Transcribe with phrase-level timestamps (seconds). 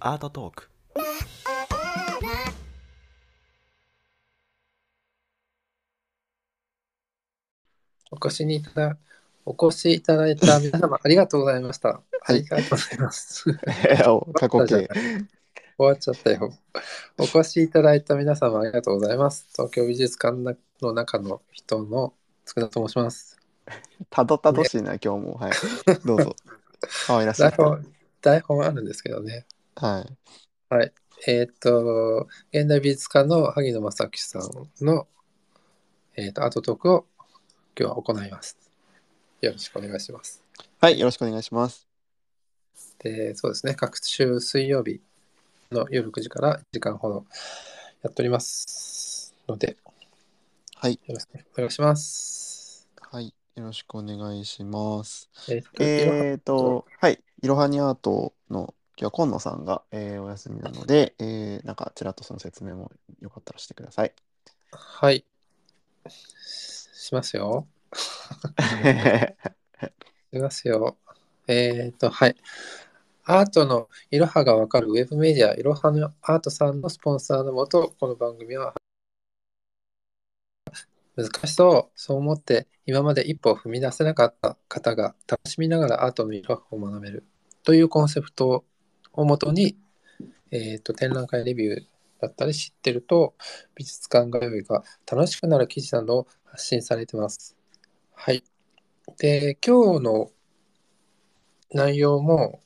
[0.00, 0.68] アートトーク
[8.10, 8.96] お越しにいただ、
[9.46, 12.02] お越しいただいた皆様、ありがとうございました。
[12.24, 13.44] ありがとうございます。
[13.54, 14.88] 終過去形。
[15.78, 16.52] わっちゃったよ。
[17.18, 19.46] お越しいただいた皆様、ありがとうございます。
[19.52, 20.38] 東京美術館
[20.80, 22.14] の中の人の
[22.46, 23.38] 佃と申します。
[24.10, 25.34] たどたどしいな、今日も。
[25.34, 25.52] はい。
[26.04, 26.34] どうぞ。
[27.06, 27.42] 可愛らしい。
[27.42, 27.86] 台本、
[28.20, 29.46] 台本あるんですけどね。
[29.76, 30.06] は
[30.70, 30.74] い。
[30.74, 30.92] はい。
[31.26, 35.06] えっ、と、現代美術館の萩野正樹さんの、
[36.16, 37.06] えっ、と、アートトークを
[37.78, 38.56] 今日は行います。
[39.40, 40.42] よろしくお願いします。
[40.80, 41.86] はい、よろしくお願いします。
[42.98, 45.00] で、そうですね、各週水曜日
[45.70, 47.24] の夜9時から1時間ほど
[48.02, 49.76] やっておりますので、
[50.76, 50.94] はい。
[51.06, 52.41] よろしくお願いします。
[53.54, 53.60] はい。
[53.60, 55.30] よろしくお願いします。
[55.50, 57.18] えっ、と、いろはえーと、はい。
[57.42, 62.90] いろはにアートの、今日は今野さんが、えーお休みなので、えーなんか、ちらっとその説明も
[63.20, 64.12] よかったらしてください。
[64.72, 65.24] はい。
[66.08, 67.66] しますよ。
[70.32, 70.96] しますよ。
[71.46, 72.36] えっ、と、はい。
[73.24, 78.74] アートのいろはがわかるウェブメディア、いろはのアートさんのスポンサーのもと、この番組は
[81.16, 87.26] 難しそう、そう思って今まで一歩を踏み出せなかった方が楽しみながらアートのいろはを学べる
[87.64, 88.64] というコンセプト
[89.12, 89.76] をもとに、
[90.50, 91.84] えー、と展覧会レビュー
[92.20, 93.34] だったり知ってると
[93.74, 97.56] 美術館通いが楽しくなる記事などを発信されてます。
[98.14, 98.42] はい。
[99.18, 100.30] で、今日の
[101.72, 102.60] 内容も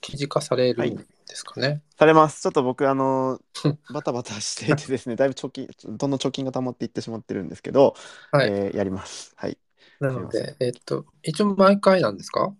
[0.00, 1.04] 記事化されるんで
[1.36, 1.82] すかね。
[1.98, 2.42] されます。
[2.42, 3.40] ちょっと僕、あの、
[3.92, 7.94] バタバタしていてですね、だいぶ貯金、どんどん貯金が溜まっていってしまってるんですけど、
[8.30, 8.48] はい。
[8.48, 9.34] えーやります。
[9.36, 9.58] はい。
[10.00, 12.54] なので、えっと、一応毎回なんですか？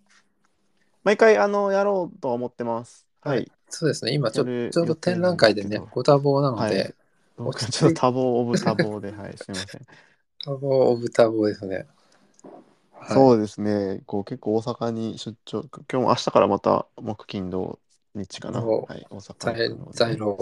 [1.03, 3.05] 毎回、あの、やろうとは思ってます。
[3.21, 3.51] はい。
[3.69, 4.13] そうですね。
[4.13, 6.95] 今ちょ、ちょうど展覧会でねご多忙なので、はい
[7.35, 9.81] 僕落ち着いちょっと多忙オブ多忙で、はい、すみません。
[10.45, 11.87] 多忙オブ多忙ですね。
[12.91, 17.79] はい、そうですね、こう結構大阪に出張、今日も明日からまた木金土
[18.15, 20.37] 日かな、おはい、大阪在労。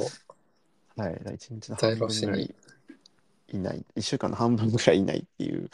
[0.97, 2.55] はい、一日の在半分ぐらい
[3.53, 5.69] いない、一週間の半分ぐらいいないっていう。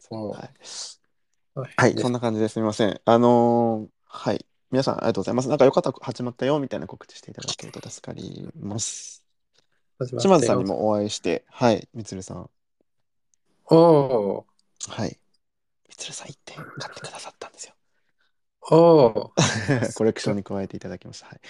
[0.00, 0.30] そう。
[0.30, 0.50] は
[1.66, 1.98] い、はい。
[1.98, 3.00] そんな感じですみません。
[3.04, 5.48] あのーはい、皆さんありがとうございます。
[5.48, 9.24] なんかよかったら始まったよみたいな告知していただけると助かります。
[10.18, 12.50] 島津さんにもお会いして、はい、みつるさん、
[13.66, 14.46] おお
[14.88, 15.18] はい、
[15.88, 17.74] みつるさん行って買ってくださったんですよ。
[18.62, 21.26] ーおーコレクションに加えていただきました。
[21.26, 21.40] はい、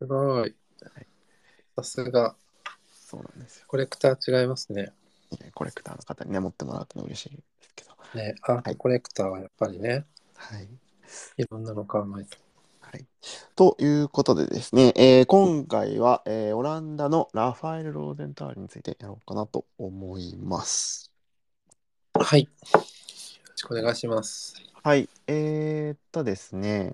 [0.00, 0.54] すごい。
[1.76, 2.36] さすが、
[2.90, 3.66] そうなんですよ。
[3.68, 4.92] コレクター違いますね。
[5.54, 7.90] コレクターの方にね、持ってもらうと嬉しいですけど。
[8.14, 10.04] ね、アートコレクターはやっぱりね、
[10.34, 10.68] はい。
[11.36, 12.36] いろんなの買わないと。
[12.80, 13.06] はい、
[13.56, 21.12] ということでですね、えー今回は、えーオランダのラファエル・ローゼンタールについてやろうかなと思います。
[22.14, 22.42] はい。
[22.42, 22.82] よろ
[23.56, 24.71] しくお願いします。
[24.82, 25.08] はい。
[25.28, 26.92] えー、っとですね、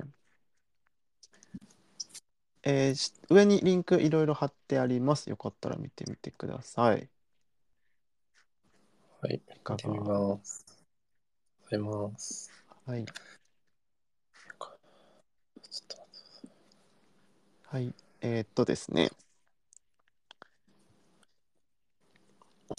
[2.62, 5.28] えーし上にリンクいろいろ貼ってあります。
[5.31, 7.10] よかったら見てみてください。
[9.21, 9.41] はい。
[9.54, 10.65] いか見てみがます。
[11.65, 12.50] ございます。
[12.87, 13.04] はい。
[13.04, 13.15] ちょ
[15.84, 15.97] っと
[17.62, 17.94] はい。
[18.21, 19.10] えーっとですね。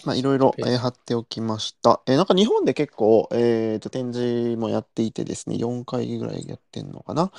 [0.04, 2.00] まあ、いろいろ、えー貼っておきました。
[2.06, 7.30] えーなんか日本で結構、えーと、展示もやっていてですね、4回ぐらいやってんのかな？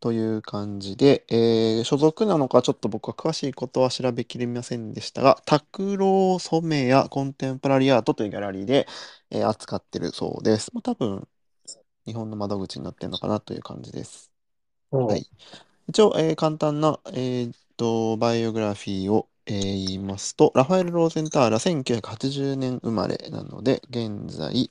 [0.00, 8.86] という感じで、えー所属なのかちょっと僕は詳しいことは調べきれませんでしたが、拓郎染谷コンテンポラリーアートというギャラリーで、
[9.30, 10.70] えー扱ってるそうです。
[10.74, 11.26] まあ、多分、
[12.06, 14.32] 日本の窓口になってるのかなという感じです。
[14.92, 15.26] おはい
[15.88, 24.70] 一応、えー簡単な、えーっと、バイオグラフィーを、えー言いますと、ラファエル・ローゼンタールは1980年生まれなので、現在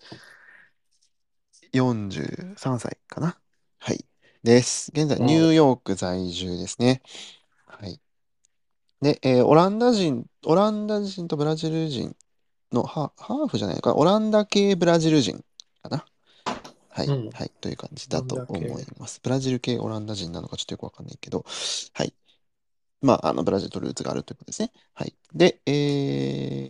[1.74, 3.38] 43歳かな。
[3.80, 4.06] はい。
[4.44, 4.92] です。
[4.94, 7.02] 現在、うんニューヨーク在住ですね。
[7.66, 8.00] はい。
[9.02, 12.16] で、えーオランダ人、オランダ人とブラジル人
[12.72, 15.44] のハ、ハーフじゃないか、オランダ系ブラジル人
[15.82, 16.06] かな。
[16.90, 19.20] はい、うんはい、という感じだとオランダ系思います。
[19.24, 21.46] ブラジル系オランダ人なのかちょっとよくわかんないけど、
[21.94, 22.14] はい。
[23.02, 24.72] まあ、あの、ブラジルとルーツがあるということですね。
[24.94, 25.16] はい。
[25.34, 25.72] で、え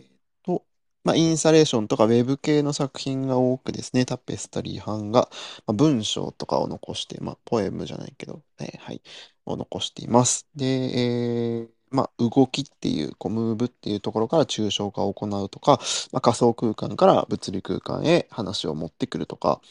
[0.06, 0.10] ー
[0.44, 0.66] と、
[1.04, 5.30] まあ、インスタレーションとかウェブ系の作品が多くですね、タペストリー版が、
[5.66, 9.02] まあ、文章とかを残して、まあ、ポエムじゃないけど、ね、はい、
[9.46, 10.48] を残しています。
[10.56, 15.80] で、えーまあ、動きっていう、こう、ムーブっていうところから抽象化を行うとか、
[16.12, 19.62] まあ、仮想空間から物理空間へ話を持ってくるとか、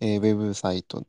[0.00, 1.04] えーウェブサイト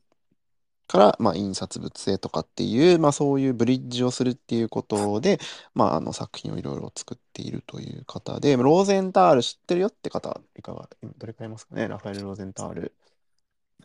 [0.87, 5.39] から、まあ、印刷物へとかっていう、まあ、そういうブリッジをするっていうことで、
[5.75, 12.93] まあ、あの作品をいろいろ作っているという方で、ローゼンタール知ってるよって方、いかが、今どれくらいいますかね、ラファエル・ローゼンタール。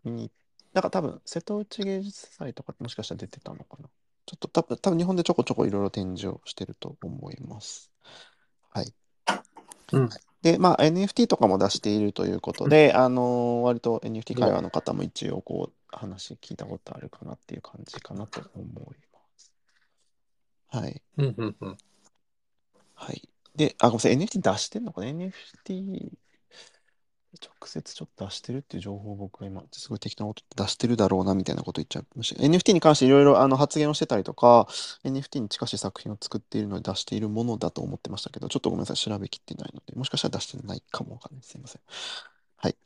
[0.04, 0.30] 見に
[0.72, 3.88] なんか多分、瀬戸内芸術祭とかもしかしたら出てたのかな？
[4.24, 7.90] ちょっと多分、多分日本でちょこちょこいろいろ展示をしてると思います。
[8.70, 8.94] はい。
[9.92, 10.08] うん。
[10.40, 19.52] で、まあ、NFT とかも出しているということで、あのー割と NFT 会話の方も一応、こう、話聞いたことあるかなっていう感じかなと思います。
[20.68, 21.02] はい。
[21.18, 21.78] うんうんうん。
[22.94, 23.28] はい。
[23.56, 26.10] で、あ、ごめんなさい、NFT 出してんのかな ?NFT、
[27.40, 32.42] 直接ちょっと出してるっていう情報を僕は今、すごい適当なこと出してるだろうなみたいなこと言っちゃいました。
[32.42, 34.66] NFT に関していろいろあの発言をしてたりとか、
[35.04, 41.42] NFT に近しい作品を作っているので出しているものだと思ってましたけど、ちょっとごめんなさい、調べきってないので、もしかしたら出してないかもわかんない。
[41.42, 41.82] すいません。
[42.56, 42.76] はい。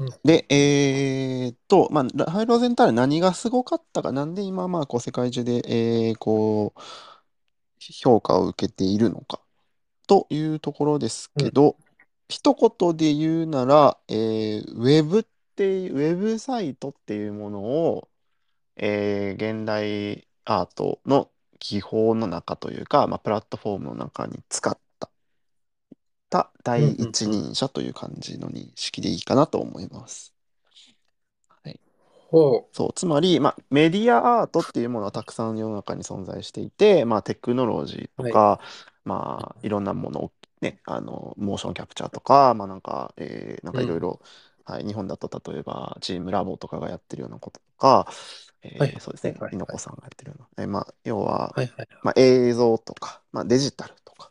[0.00, 0.08] うん。
[0.24, 6.80] で、えーっと、まあ、ラハイ・ローゼンタール何がすごかったか、なんで今、まあ、こう、世界中で、えーこう、
[7.80, 9.40] 評価を受けているのか
[10.08, 11.76] というところですけど、
[12.28, 15.24] 一言で言うなら、えーウェブっ
[15.56, 18.08] ていう、ウェブサイトっていうものを、
[18.76, 21.30] えー現代アートの
[21.60, 24.78] 技法の中というか、まあ、プラットフォームの中に使っ
[26.30, 30.34] た、た第一人者という感じの認識でいいかなと思います。
[32.30, 38.60] ほそう、つまり、まあ、メディアアートっていうものはたくさん世の中に存在していて、まあ、テクノロジーとか、
[39.04, 44.20] まあ、いろんなものを、ね、あの、モーションキャプチャーとか、まあ、なんか、えーなんかいろいろ、
[44.64, 48.06] はい、日本だと例えば、チームラボとかがやってるようなこととか、
[48.62, 51.88] えーはいそうですねはいはい、はい猪子さんがやってるような、えーまあ、要はう。、はいはい。
[52.04, 54.29] まあ、映像とか、まあ、デジタルとか、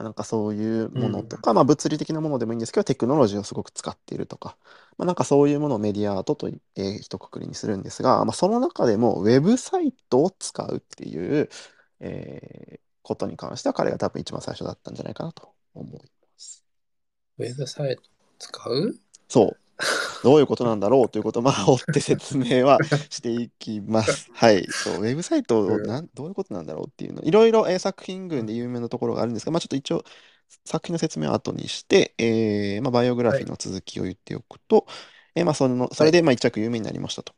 [0.00, 4.56] まあ、なんかそういうものとか、まあ、物理的なものでもいいんですけど、テクノロジーをすごく使っているとか、
[4.96, 11.48] まあ、なんかそういうものをメディアアートと、えー、一括りにするんですが、まあ、その中でもウェブサイトを使うっていう、
[12.00, 16.00] えーことに関しては彼が多分一番最初だったんじゃないかなと思いま
[16.38, 16.64] す。
[17.38, 18.02] ウェブサイト
[18.38, 18.94] 使う？
[19.26, 19.56] そう。
[20.22, 24.28] どういうことなんだろうということを、まあ、追って説明はしていきます。
[24.32, 24.72] はい。
[24.72, 30.04] そう、ウェブサイトなん、どういうことなんだろうっていうの、いろいろ、えー作品群で有名なところがあるんですが、まあ、ちょっと一応、
[30.64, 34.86] 作品の説明を後にして、えーまあ、バイオグラフィーの続きを言っておくと、
[35.34, 37.34] えーまあ、その、それで、まあ、一着有名になりましたと。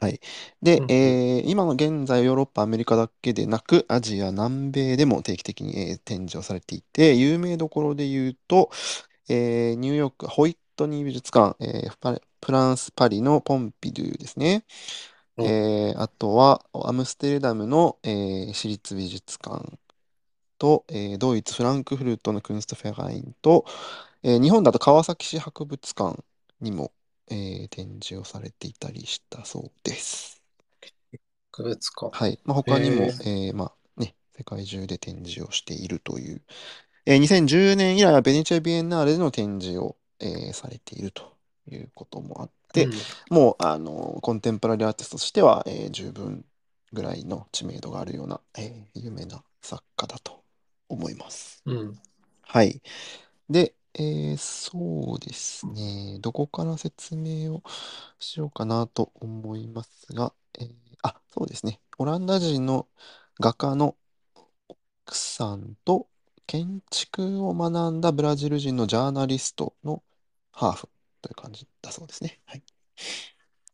[0.00, 0.20] はい。
[0.62, 8.70] で、うんうんえー今の現在、ヨーロッパ、アメリカだけでなく、アジア、南米でも定期的に、えー展示をされていて、有名どころで言うと、
[9.28, 14.66] えーニューヨーク、ホイットニー美術館、えーパフランス・パリのポンピドゥですね。
[15.36, 19.78] うんえーあとは、アムステルダムの、えー市立美術館
[20.58, 23.66] と、えードイツ・フランクフルトのクンストフェラインと、
[24.24, 26.24] えー日本だと川崎市博物館
[26.60, 26.92] にも、
[27.30, 30.42] えー展示をされていたりしたそうです。
[31.52, 32.14] 博物館。
[32.16, 32.38] はい。
[32.44, 36.42] まあ、他にも、へえーまあね、世界中で展示をしているという。
[37.06, 41.36] えー2010年以来はベネチア・ビエンナーレでの展示を、えーされていると
[41.68, 46.44] いうこともあって、うんもう、あの、コンテンポラリーアーティストとしては、えー十分
[46.92, 50.44] ぐらいの知名度があるような、えー有名な作家だと
[50.88, 51.64] 思います。
[51.66, 51.98] うん。
[52.42, 52.82] はい。
[53.50, 56.18] で、えーそうですね。
[56.20, 57.62] どこから説明を
[58.18, 61.80] しようかなと思いますが、えーあ、そうですね。
[61.98, 62.88] オランダ人の
[63.40, 63.96] 画家の
[65.06, 66.08] 奥さんと
[66.46, 70.02] 建築を学んだブラジル人のジャーナリストの
[70.54, 70.88] ハーフ
[71.22, 72.40] という感じだそうですね。
[72.46, 72.62] はい。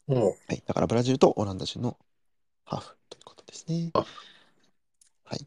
[0.06, 0.62] もはい。
[0.66, 1.96] だからブラジルとオランダ人の
[2.64, 3.90] ハーフということですね。
[3.94, 4.04] あ
[5.24, 5.46] はい。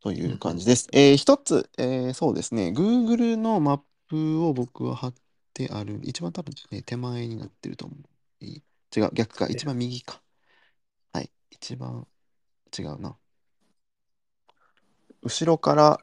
[0.00, 0.88] という感じです。
[0.92, 2.72] えー一つ、えーそうですね。
[2.76, 5.14] Google のマップを僕は貼っ
[5.54, 6.00] てある。
[6.02, 7.98] 一番多分、ね、手前になってると思う。
[8.96, 9.46] 違う、逆か。
[9.46, 10.22] ね一番右か。
[11.12, 11.30] はい。
[11.50, 12.06] 一番
[12.78, 13.18] 違うな。
[15.22, 15.98] 後ろから、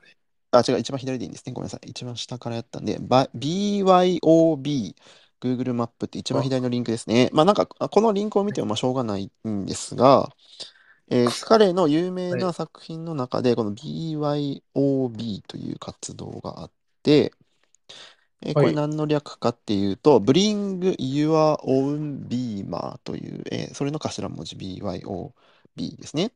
[0.52, 1.54] あ、違う、一番左でいいんですね。
[1.54, 1.90] ごめんなさい。
[1.90, 4.96] 一番下からやったんで、ば BYOB、
[5.42, 7.30] Google マップって一番左のリンクですね。
[7.34, 10.30] まあなんか、あこのリンクを見てもまあしょうがないんですが、
[11.10, 16.72] えー彼の有名はない作品の中で、この BYOB という活動があっ
[17.04, 17.32] て、
[18.42, 26.32] えーこはいれ何の略かっていうと、Bring Your Own Beamer という、えーそれの頭文字 BYOB ですね。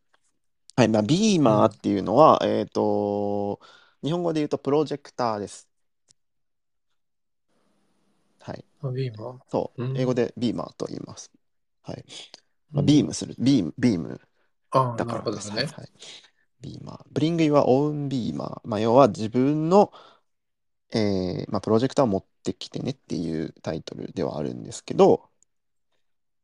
[0.76, 3.60] はい、まあ、ビーマーっていうのは、えっと、
[4.04, 5.68] 日本語で言うとプロジェクターです。
[8.40, 9.40] はい、ビーマー。
[9.50, 11.32] そうう、ん英語でビーマーと言います。
[11.84, 12.06] はい。
[12.72, 14.22] まあ、うんビームする、ビーム、ビーム
[14.72, 15.52] ああ、なだからです。
[15.52, 15.56] ね。
[15.56, 15.92] はいはい。
[16.62, 17.14] ビーマー。
[17.14, 18.62] Bring your own beamer。
[18.66, 19.92] まあ、要は自分の、
[20.92, 25.30] えーまあ、プロジェクターを持ってきてねっていうタイトルではあるんですけど、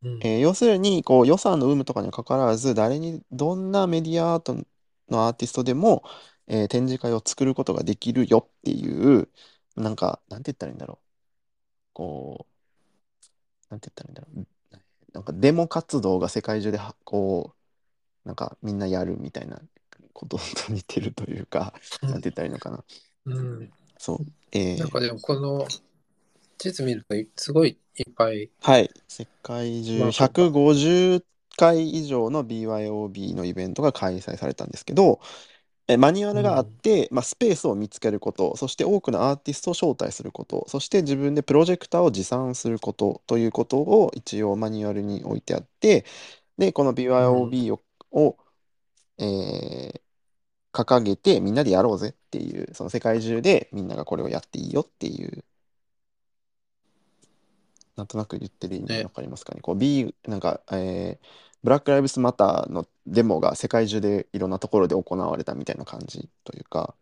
[0.04, 4.56] うんえー要するにこう予算の有無とかにはかかわらず誰にどんなメディアアート
[5.10, 6.04] のアーティストでも、
[6.50, 9.30] えー展示会を作ることができるよっていう
[9.76, 11.06] なんかなんて言ったらいいんだろう。
[11.94, 14.48] こうなんて言ったらいいんだろう。
[15.14, 17.54] なんかデモ活動が世界中ではこ
[18.26, 19.60] うなんかみんなやるみたいな
[20.14, 22.84] ことと似てるというか、なんて言ったらいいのかな。
[23.26, 23.72] うん。
[23.98, 24.26] そう。
[24.52, 24.80] えー。
[24.80, 25.68] なんかでもこの
[26.58, 28.50] 地図見るとすごいいっぱい。
[28.62, 31.24] はい、世界中まあ150
[31.56, 35.22] 回以上の BYOB のイベントが開催されたんですけど、
[35.90, 46.06] えマニュアルがあって、まあ、スペースを見つけること、そして多くのアーティストを招待すること、そして自分でプロジェクターを持参することということを一応マニュアルに置いてあって、
[46.58, 47.82] で、この BYOB を、
[48.12, 48.38] を
[49.20, 50.02] えー
[50.74, 55.44] 掲げてみんなでやろうぜっていう、その世界中でみんながこれをやっていいよっていう、
[57.96, 59.04] なんとなく言ってる意味ね。
[59.04, 59.62] わかりますかね。
[59.62, 66.96] こう B、なんか、えーブラック・ライブスマターのデモが世界中でいろんなところで行われたみたいな感じというか、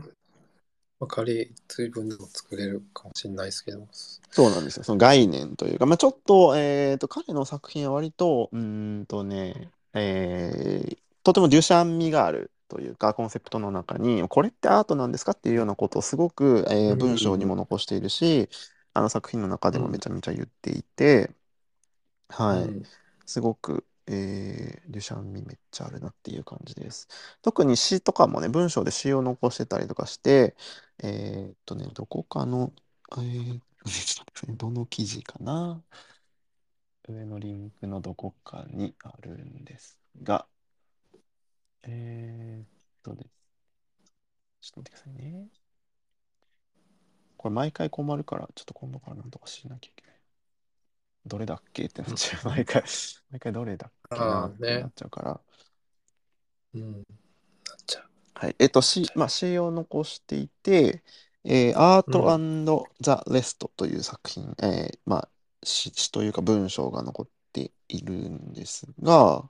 [1.00, 3.88] まあ、借り、随分でも作れるかもしれないですけど。
[4.32, 4.84] そうなんですよ。
[4.84, 18.48] その概念というか、まあ、ちょっと、えっと、彼の作品は割と、うーんとね、えーとてもデュシャン味があるというか、コンセプトの中に、これってアートなんですかっていうようなことをすごく、えーうん文章にも残しているし、
[18.96, 21.30] あの作品の中でもめちゃめちゃ言っていて、
[22.28, 22.64] はい。
[22.64, 22.86] うん
[23.26, 27.08] すごく、えーデュシャン味めっちゃあるなっていう感じです。
[27.42, 30.56] 特に詩とかもね、文章で詩を残してたりとかして、
[31.02, 32.72] えーっとね、どこかの、
[33.18, 35.82] えー、 ちょっと待ってどの記事かな？
[37.08, 40.46] 上のリンクのどこかにあるんですが、
[41.82, 42.66] えーっ
[43.02, 43.46] とです。
[44.60, 45.48] ちょっと待ってくださいね。
[47.46, 50.16] これ毎回困るから、ちょっと今度からなんとかしなきゃいけない。
[51.26, 52.48] どれだっけってなっちゃう。
[52.48, 52.82] 毎回、
[53.30, 55.40] 毎回どれだっけなってなっちゃうから。
[56.74, 56.92] うん。
[56.92, 57.04] なっ
[57.86, 58.04] ちゃう。
[58.34, 58.56] はい。
[58.58, 61.04] えっと、詩、まあ、詩を残していて、
[61.44, 65.28] えー、アートザ・レストという作品、えーまあ、
[65.62, 69.48] 詩詩というか文章が残っているんですが、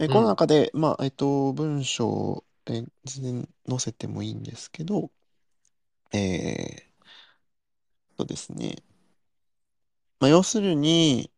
[0.00, 5.10] えーこの中で、まあ、えっと、文章を、えー全然載せてもいいんですけど、
[6.12, 6.93] えー、
[8.16, 8.76] そうですね。
[10.20, 11.30] まあ、要するに、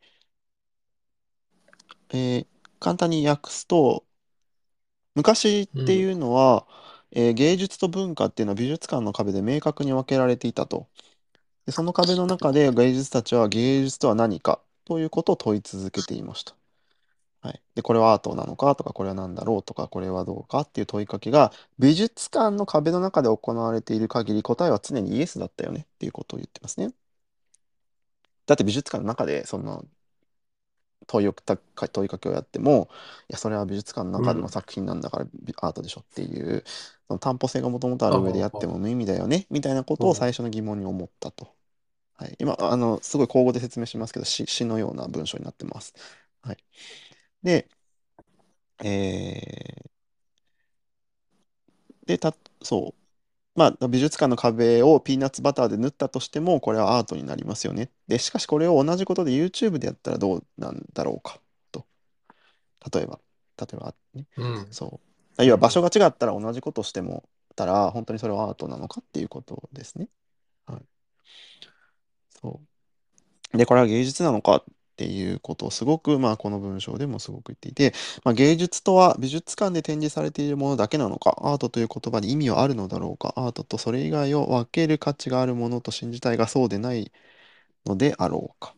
[2.10, 2.46] えー
[2.78, 4.04] 簡単に訳すと、
[5.16, 6.66] 昔っていうのは、
[7.10, 10.88] えー芸術と文化っていうのは美術館の壁で明確に分けられていたと。
[11.66, 16.56] で、その壁の中で芸術たちは芸術とは何かということを問い続けていました。
[17.46, 17.62] はい。
[17.76, 26.92] で、これはアートなのかとか、これは何だろうとか、これはどうかっていう問いかけが、美術館の壁の中で行われている限り答えは常にイエスだったよねっていうことを言ってますね。
[28.46, 29.84] だって美術館の中でその
[31.06, 31.32] 問い
[31.92, 32.88] 問いかけをやっても、
[33.28, 36.64] いや、それは美術館の中での作品なんだからビアートでしょっていう、
[37.06, 41.48] その担保性がもともとある上でやっても無意味だよねみたいなことを最初の疑問に思ったと。
[42.14, 45.94] はい、今、あの、すごい口語で説明しますけど、詩詩のような文章になってます。
[46.42, 46.58] はい。
[47.42, 47.68] で、
[48.84, 49.86] えー
[52.06, 53.00] で、た、そう。
[53.56, 57.90] まあ、美術館の壁をピーナッツバターで塗ったとしても、これはアートになりますよね。
[58.08, 61.40] で、しかしこれを同じことで YouTube でやったらどうなんだろうか
[61.72, 61.86] と。
[62.92, 63.20] 例えば。
[63.58, 64.66] 例えば、ね、うん。
[64.70, 65.00] そ
[65.38, 65.44] う。
[65.44, 70.08] 要は場所が違ったら同じことしてもたら、本当にそれはアートなのかっていうことですね。
[70.66, 70.82] はい。
[72.40, 72.60] そ
[73.54, 73.58] う。
[73.58, 74.64] で、これは芸術なのかっ
[74.96, 87.12] ていうことをすごく、まあ、この文章でもすごく言っていて、まあ、芸術とは美術館で展示されているものだけなのか、アートという言葉に意味はあるのだろうか、アートとそれ以外を分ける価値があるものと信じたいがそうでない
[87.86, 88.74] のであろうか。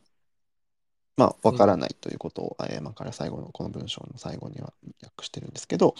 [1.16, 4.72] まあ、わからないということを、えーまあ、彼は最後の、この文章の最後には
[5.02, 5.94] 訳してるんですけど、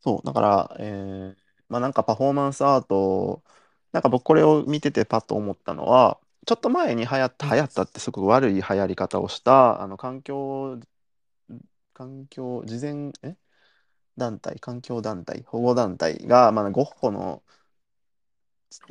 [0.00, 1.36] そう、だから、えー
[1.68, 3.44] まあなんかパフォーマンスアート、
[3.92, 7.52] なんか僕これを見ててパッと思ったのは、ちょっと前に流行った、うん。
[7.52, 10.78] 流行ったってすごく悪い流行り方をした、あの環境、
[11.92, 13.36] 環境、慈善、え？
[14.16, 17.42] 団体、環境団体、保護団体が、まあ、ゴッホの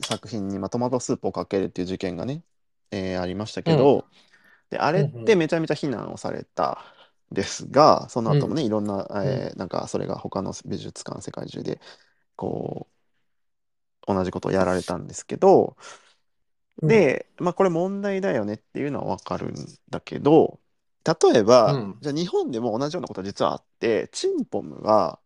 [0.01, 2.43] 作品に、まあ、トマトスープをかけるっていう事件がね、
[2.91, 4.05] えーありましたけど、
[4.69, 6.83] で、あれってめちゃめちゃ非難をされた
[7.31, 11.79] んですが、その後もね、いろんな、えーなんかそれが他の美術館、世界中で、
[12.35, 12.87] こ
[14.07, 15.77] う、同じことをやられたんですけど、
[16.81, 19.55] で、まあこれ問題だよねっていうのはわかるん
[19.89, 20.59] だけど、
[21.05, 25.19] 例えば、うんじゃあ日本でも同じようなこと実はあって、チンポムが、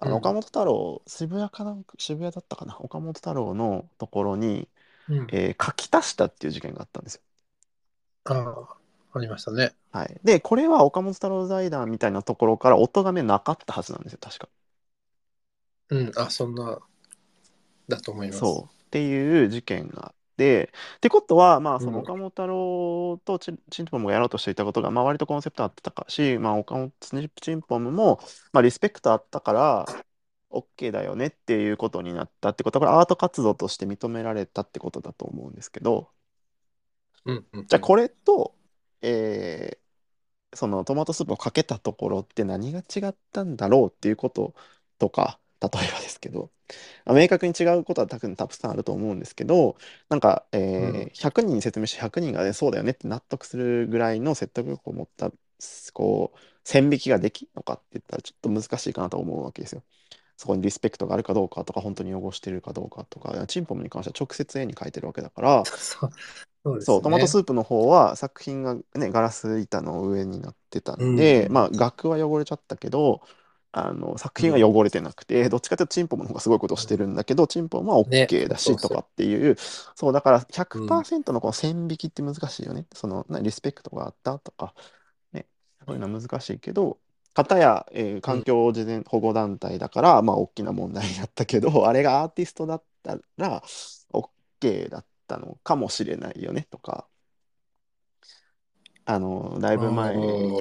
[0.00, 4.68] あのうん岡本太郎、渋谷かなんか、渋谷だったかな、岡本太郎のところに、
[5.08, 7.22] うん、えー書き足したっていう事件があったんですよ。
[8.24, 8.78] ああ、
[9.12, 9.74] ありましたね。
[9.92, 10.20] はい。
[10.24, 14.48] で、これは岡本太郎財団みたいなところから音がめなかったはずなんですよ、確か。
[15.90, 16.78] うん、あ、そんな、
[17.88, 18.64] だと思います。
[18.64, 18.74] そう。
[18.74, 22.02] っていう事件があって、ってことは、まあ、そのうん。
[22.02, 28.20] 岡本太郎とチンチンポムがやろうとしていたことが、まあ、割とコンセプトあってたかし、まあ、岡本チンポムも、
[28.52, 29.86] まあ、リスペクトあったから、
[30.50, 36.10] OK だよねっていうことになったってことは、これアート活動として認められたってことだと思うんですけど、
[37.24, 38.56] うんうん、じゃあこれと、
[39.02, 39.80] えー
[40.54, 44.54] そのトマトスープをかけたところって何が違ったんだろうっていうこと
[44.98, 46.50] とか、例えばですけど、
[47.04, 49.76] まあ明確に違うことは多分たくさんあると思うんですけど、
[50.08, 55.32] なんか、えーうん100人に説明して100人が、ね、そうだよねって納得するぐらいの説得力を持った、
[55.92, 59.82] こう、線引きができるのかって言ったらちょっと難しいかなと思うわけですよ。
[60.36, 66.10] そこにリスペクトがあるかどうかとか、本当に汚してるかどうかとか、チンポムに関しては直接絵に描いてるわけだから、 そうそう。
[66.78, 73.22] そう、トマトスープの方は作品がね、ガラス板の上になってたんで、うんまあ額は汚れちゃったけど、
[73.72, 78.26] あの作品は汚れてなくて、どっちかというとチンポムの方がすごいことをしてるんだけど、チンポムはね。
[78.28, 79.56] OK だしとかっていう、
[79.94, 82.86] そう、だから100%のこの線引きって難しいよね。
[82.92, 84.74] その、なリスペクトがあったとか、
[85.32, 85.46] ね、
[85.86, 86.98] そういうのは難しいけど、
[87.32, 93.62] 片や、えー環境事前保護団体だから、まあ大きな問題になったけど、 あれがアーティストだったら
[94.12, 97.06] OK だったのかもしれないよねとか、
[99.04, 100.14] あの、だいぶ前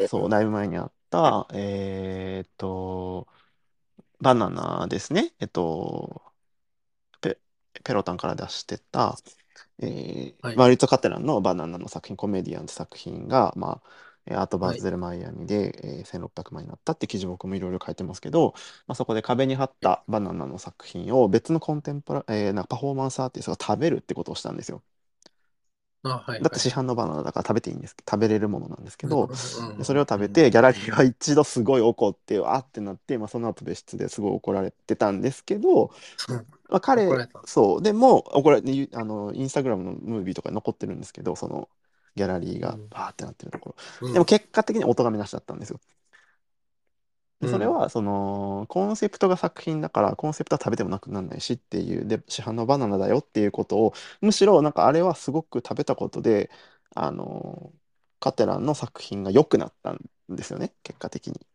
[0.07, 3.27] そう、だいぶ前にあった、えーっと、
[4.21, 5.33] バナナですね。
[5.39, 6.23] えっと、
[7.21, 7.39] ペ、
[7.83, 9.17] ペロタンから出してた、
[9.79, 13.89] えーはいマリッツォ・カテランのバナナの作品、コメディアンって作品が、まあ、
[14.27, 18.53] えーアートバズゼルマイアミで、えー1600万になったって記事僕もいろいろ書いてますけど、
[18.87, 24.83] まあ、そこで壁に貼ったバナナの作品を別のコンテンポラ、えーなんかパフォーマンスアーティストが食べるってことをしたんですよ。
[26.03, 35.91] あはいはい、だって市販のバナナだから食べていいんです食べれるものなんですけど、うんでそれを食べて、ギャラリーは一度すごい怒って、あってなって、まあ、その後別室ですごい怒られてたんですけど、
[36.69, 37.07] まあ、彼
[37.45, 41.69] そう、でも、怒られて、あの、インスタグラムのムービーとかに残ってるんですけど、その、
[42.15, 42.89] ギャラリーがうん。
[42.89, 44.07] バーってなってるところ。
[44.07, 44.13] うん。
[44.13, 45.79] でも結果的に音がめなしだったんですよ。
[47.41, 47.51] でうん。
[47.51, 56.51] それはそのコンセプトが作品だからコンセプトは食べてもなくならないしっていうで市販のバナナだよっていうことをむしろなんかあれはすごく食べたことで
[56.95, 57.71] あの
[58.19, 59.99] カテランの作品が良くなったん
[60.29, 61.45] ですよね結果的に。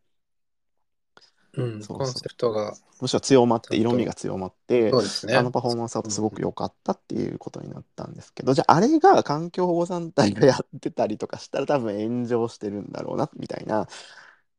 [1.57, 1.99] うん、そうそう。
[1.99, 5.37] コンセプトが、むしろ強まって色味が強まってそうですね。
[5.37, 13.87] あのパフォーマンスはすごく良かったっていうことになったんですけど、じゃああれが環境保護団体がやってたりとかしたら多分炎上してるんだろうなみたいな、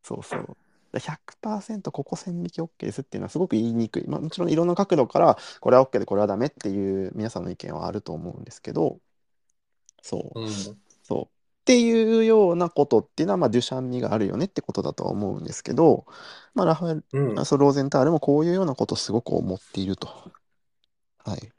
[0.03, 0.57] そうそう。
[0.95, 4.05] だ100%ここ線引き OK ですっていうのはすごく言いにくい。
[4.07, 8.99] まあもちろんいろんな角度からこれは OK でこれはダメっていう皆さんの意見はあると思うんですけど、
[10.01, 10.41] そう。
[10.41, 10.49] うん、
[11.03, 11.21] そう。
[11.23, 11.27] っ
[11.65, 16.05] ていうようなことっていうのは、まあ、デュシャン味があるよねってことだとは思うんですけど、
[16.53, 20.07] まあ、ラファエル、うんローゼンタールもこういうようなことをすごく思っていると。
[21.25, 21.51] はい。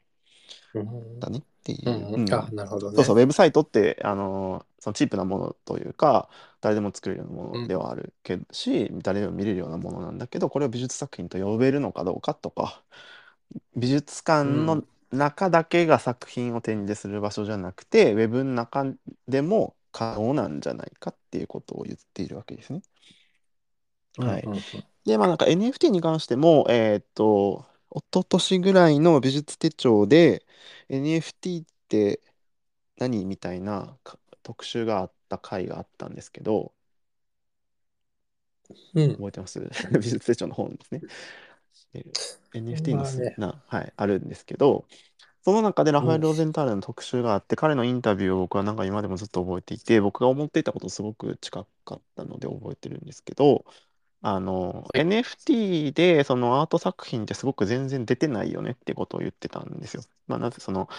[0.75, 1.89] うんだねっていう。
[1.89, 2.95] うんうんあ、なるほどね。
[2.95, 6.29] そうそう、ウェブサイトって、あのーそのチープなものというか、
[6.67, 12.83] 誰でも作れるようなものではあるけど、し、誰でも見れるようなものなんだけど、これを美術作品と呼べるのかどうかとか、
[13.75, 14.87] 美術館のうん。
[15.11, 18.85] 中だけが作品を展示する場所じゃなくて、ウェブの中
[19.27, 22.81] でも可能なんじゃないかっていうことを言っているわけですね。
[24.19, 24.87] はいうんうん。
[25.05, 30.45] で、まあなんか NFT に関しても、えーっと、一昨年ぐらいの美術手帳で
[30.89, 32.21] NFT って
[32.97, 36.73] 何みたいなか特集があった回があったんですけど、
[38.95, 39.11] うん。
[39.15, 39.59] 覚えてます？
[39.91, 41.01] 美術手帳の本ですね。
[41.93, 44.87] えー NFT のすまあねな、はい、あるんですけど、
[45.43, 53.65] その中でラファエル・ローゼンターレの特集があって、彼のインタビューを僕はなんか今でもずっと覚えていて、僕が思っていたことすごく近かったので覚えてるんですけど、
[54.21, 60.03] あの、はい NFT でそのアート作品ってすごく全然出てないよねってことを言ってたんですよ。
[60.27, 60.89] まあ、なぜその、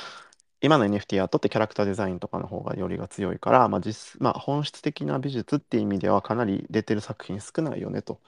[0.61, 8.21] 今の NFT アートってキャラクターデザインとかの方がよりが強いから、まあ実、まあ、本質的な美術っていう意味ではかなり出てる作品少ないよねと。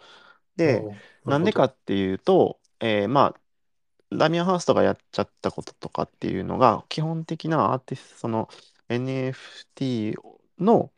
[0.57, 3.35] で、おーなんでかっていうと、えーま
[4.13, 8.49] あ、ダミアン・ハーストがやっちゃったこととかっていうのが、基本的なアーティスト、その
[8.89, 10.17] NFT
[10.59, 10.93] の、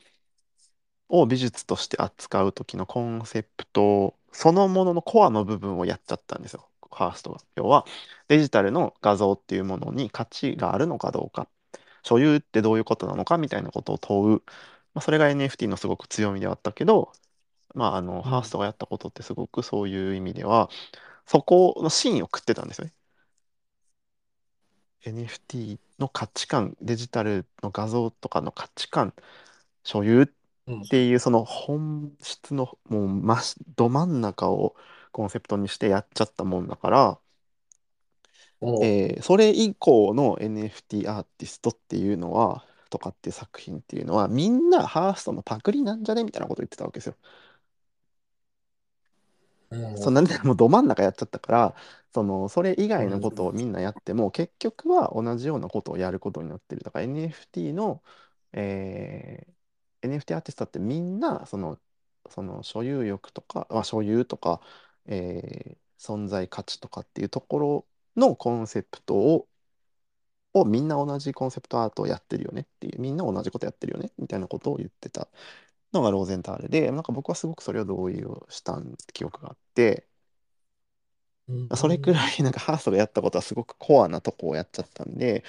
[1.09, 7.41] を美術として扱う時のコンセプトそのもののコアの部分をやっちゃったんですよ、ハーストが。
[7.57, 7.87] 要は、
[8.29, 11.49] デジタルの画像っていうものに価値があるのかどうか、
[12.03, 14.43] 所有ってどういうことなのかみたいなことを問う。
[14.95, 17.13] まあ、それが NFT のすごく強みではあったけど、
[17.75, 20.71] まあ、あの、ハーストがやったことってすごくそういう意味では、
[21.27, 22.95] そこの芯を食ってたんですよね。
[25.05, 29.15] NFT の価値観、デジタルの画像とかの価値観、
[29.85, 30.23] 所有
[30.67, 33.23] うんっていうその本質のもう
[33.77, 34.77] ど真ん中を
[35.13, 37.21] コンセプトにしてやっちゃったもんだから、
[38.81, 47.17] えーそれ以降の NFT アーティストっていうのはとかっていう作品っていうのはみんなハーストのパクリなんじゃねみたいなこと言ってたわけですよ。
[49.71, 49.97] うん。
[49.97, 51.75] そうなんでもうど真ん中やっちゃったから
[52.15, 56.83] そのそれ以外のことをみんなやっても結局は同じようなことをやることになってる。
[56.83, 58.03] だから NFT の、
[58.53, 59.53] えー
[60.03, 61.79] NFT アーティストってみんなその
[62.31, 64.61] その所有欲とか、まあ、所有とか、
[65.07, 67.87] えー存在価値とかっていうところ
[68.17, 69.49] のコンセプトを
[70.55, 75.29] をみんな同じコンセプトアートをやってるよねっていうみんな同じことやってるよねみたいなことを言ってた
[75.93, 78.81] のがローゼンターレでなんか僕はすごくそれを同意をした
[79.15, 80.09] 記憶があって
[81.49, 81.73] うん。
[81.77, 85.45] それくらいなんかハーストがやったことはすごくコアなとこをやっちゃったんで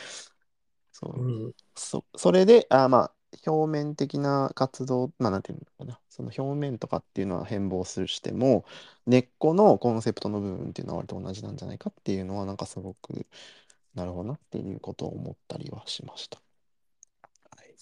[0.91, 1.21] そう。
[1.21, 1.53] うん。
[1.75, 3.15] そそれであまあ
[3.45, 8.65] 表面的な活動まあなんていうのかなその表面とかっていうのは変貌するしても
[9.05, 13.25] 根っこのコンセプトの部分っていうのは割と同じなんじゃないかっていうのはなんかすごく
[13.95, 16.41] なるほどなっていうことを思ったりはしました。
[17.55, 17.75] はい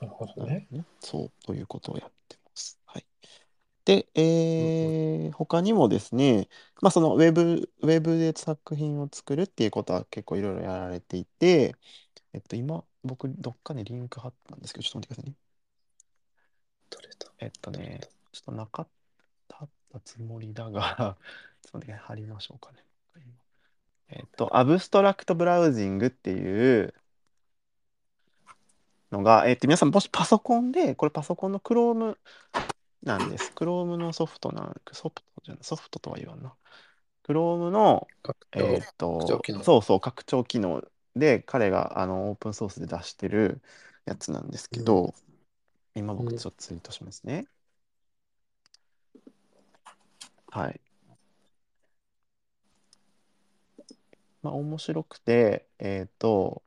[0.00, 0.66] なるほどね。
[0.70, 0.84] ね。
[1.00, 2.78] そう、ということをやってます。
[2.86, 3.06] はい。
[3.84, 6.48] で、えー他にもですね、
[6.82, 11.74] まあ、そのウェブ、ウェブで作品を作るっていうことは結構いろいろやられていて、
[12.32, 15.36] えっと、今、僕、どっかにリンク貼ったんですけど、ちょっと待ってくださいね。
[16.90, 17.32] 取れた。
[17.40, 18.00] えっとね、
[18.32, 18.88] ちょっとなかっ
[19.92, 21.16] たつもりだが、
[21.62, 22.84] ちょっと待ってください貼りましょうかね。
[24.10, 26.94] えっと、アブストラクトブラウジングっていう
[29.10, 32.16] のが、えっと、皆さんもしパソコンで、これパソコンの Chrome
[33.02, 33.52] なんです。
[33.54, 36.54] Chrome のソフトなん、ソフトじゃない、ソフトとは言わんな。
[37.24, 38.08] Chrome の、
[38.52, 39.20] えっと
[39.62, 40.82] そうそう、拡張機能
[41.18, 43.60] で、彼があのオープンソースで出してる
[44.04, 45.14] やつなんですけど、
[45.94, 47.46] 今僕ちょっとツイートしますね。
[50.50, 50.80] はい。
[54.42, 56.62] まあ、面白くて、えっと、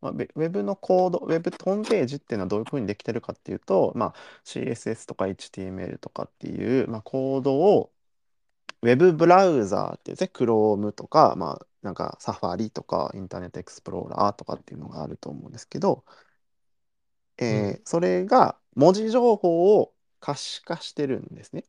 [0.00, 7.92] まあ、ウェブのコード、ウェブホームページっていうのはどういうふうにできてるかっていうと、まあ、CSS とか HTML とかっていう、まあ、コードを
[8.82, 16.04] ウェブブラウザーっていうね、Chrome とか、まあ、なんか Safari とかインターネットエクスプローラーとかっていうのがあると思うんですけど、
[17.38, 21.64] えーそれが文字情報を可視化してるんですね。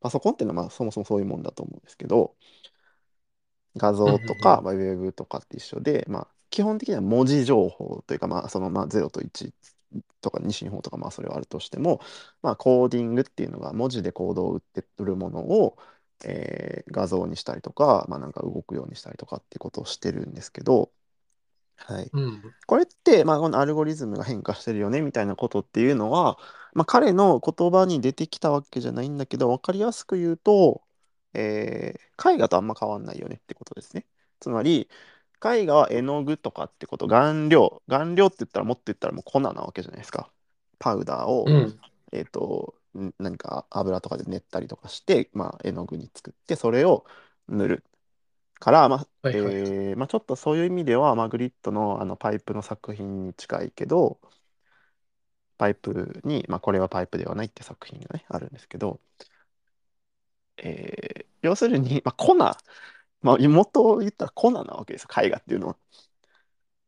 [0.00, 2.36] パソコンっていうのはまあそもそもそういうもんだと思うんですけど、
[3.76, 9.52] 画像とうんか、まあ、ウェブとかって一緒で、まあ、基本的には文字情報というか、まあ、そのまあ0と1
[10.20, 12.00] とか西日本とかまあそれはあるとしても、
[12.42, 15.76] まあ、コーディングっていうのが文字でコードを打って売るものを、
[16.24, 20.90] えー画像にしたりとか、まあ、なんか動くようにしたりとかっていうことをしてるんですけど、
[21.76, 22.54] はい、うん。
[22.66, 26.38] これって、まあ、このアルゴリズムが変化してるよねみたいなことっていうのは、
[26.74, 30.82] まあ、彼の言葉に出てきたわけじゃないんだけど、分かりやすく言うと、
[31.34, 34.06] えー絵画とあんま変わんないよねってことですね。
[34.40, 34.90] つまり、
[35.44, 40.30] 絵画は絵の具とかってこと、顔料、顔料って言ったらもっと言ったらもう粉なわけじゃないですか。
[40.78, 41.80] パウダーを、うん。
[42.12, 42.79] えっと、ん
[43.18, 47.06] 何か油とかで練ったりとかして、まあ、絵の具に作って、それを
[47.48, 47.84] 塗る。
[48.60, 54.20] から、まあ、はいはいえーまあ、ちょっとそういう意味では、マグリットのあのパイプの作品に近いけど、
[55.58, 59.00] パイプに、まあ、これはパイプではないって作品がね、あるんですけど、
[60.58, 62.54] えー要するに、まあ、コナ、
[63.22, 65.76] まあ、元を言ったらコナなわけですよ、絵画っていうのは。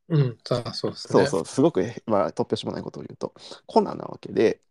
[0.08, 1.14] うん、さあ、そうですね。
[1.14, 3.34] そうそう、すごく、まあ、突拍子もないことを言うと、
[3.66, 4.62] コナなわけで、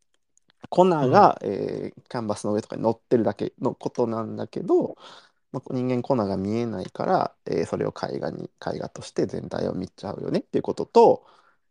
[0.72, 4.98] コナが、えーキャンバスの上とかに乗ってるだけのことなんだけど、
[5.54, 11.28] まあ、人間コナが見えないから、えーそれを絵画に絵画として全体を見ちゃうよねっていうことと、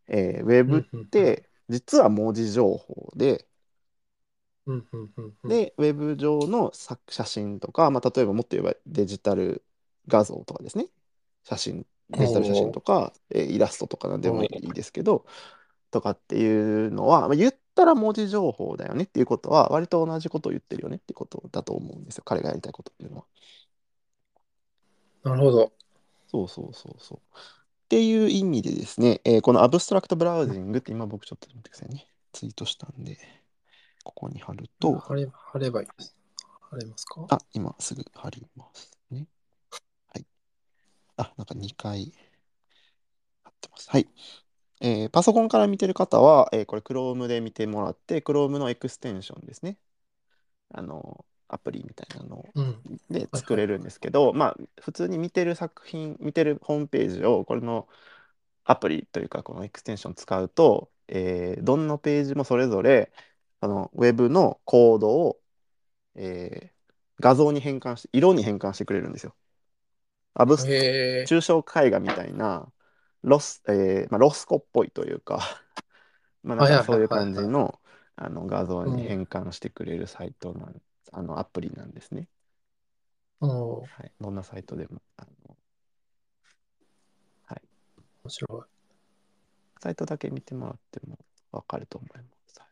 [0.08, 3.48] えーウェブって実は文字情報で、
[4.66, 9.64] うんうんうんうん、でウェブ上のさ写真とか、まあ、例えばもっと言えばデジタル
[10.06, 10.86] 画像とかですね。
[11.44, 15.26] 写真デジタル写真とか、えーイラストとかなんでもいいですけど
[15.90, 23.24] とかっていうのは、まあ、言ったら文字情報だよねっていうことは割と同じことを言ってるよねっていうことだと思うんですよ彼がやりたいことっていうのは。
[25.22, 25.72] なるほど。
[26.28, 27.18] そうそうそうそう。
[27.18, 27.20] っ
[27.90, 32.06] ていう意味でですね、えーこの Abstract Browsing って今僕ちょっと待ってくださいね。
[32.32, 33.18] ツイートしたんで、
[34.04, 36.16] ここに貼ると、貼れ貼ればいいです。
[36.70, 37.26] 貼れますか？
[37.28, 39.26] あ、今すぐ貼りますね。
[40.06, 40.26] はい。
[41.16, 42.12] あ、なんか2回
[43.42, 43.90] 貼ってます。
[43.90, 44.08] はい。
[44.80, 49.78] えーパソコンから見てる方は、えーこれ Chrome で見てもらって、Chrome のエクステンションですね。
[50.70, 52.82] あの、アプリみたいなのをうん。
[53.10, 57.88] で作れるんですけど、まあ普通に見てる作品見てるホームページをこれの
[58.64, 63.12] アプリというかこのエクステンション使うと、えーどんなページもそれぞれ
[63.60, 65.40] あのウェブのコードを、
[66.16, 66.80] えー
[67.20, 69.36] 画像に変換して色に変換してくれるんですよ。
[70.34, 70.72] アブスへ
[71.22, 71.26] え。
[71.26, 72.72] 抽象絵画みたいな
[73.22, 75.40] ロス、えーまあ、ロスコっぽいというか
[76.42, 77.80] まあなんはいはいかそういうはいはい感じの
[78.16, 82.28] あの画像に変換してくれるサイトなん、あのアプリなんですね。
[83.40, 85.56] おーはい、どんなサイトでもあの
[88.22, 88.66] 面白
[89.80, 91.18] サイトだけ見てもらっても
[91.52, 92.60] 分かると思います。
[92.60, 92.66] は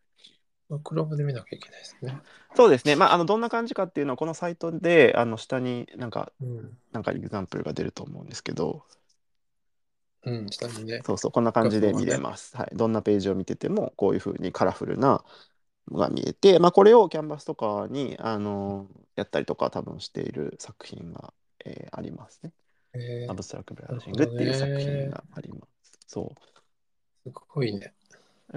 [0.70, 0.80] いい。
[0.84, 2.18] クロームで見なきゃいけないですね。
[2.54, 6.78] そうですね、まあ、あのどんな感じかっていうのはこのサイトであの下になんかうん。
[6.92, 8.84] なんかエグザンプルが出ると思うんですけど
[10.24, 11.00] うん、下にね。
[11.04, 15.24] そうそうこんな感じで見れます、はい、どんなページを見ててもこういうふうにカラフルな
[15.90, 21.32] のが見えて、まあ、これをキャンバスとかにあのやったりとか多分している作品が、
[21.64, 22.52] えーありますね。
[23.28, 25.98] アブストラクトブラウジングっていう作品があります。
[26.06, 26.32] そ
[27.24, 27.92] うすごいね。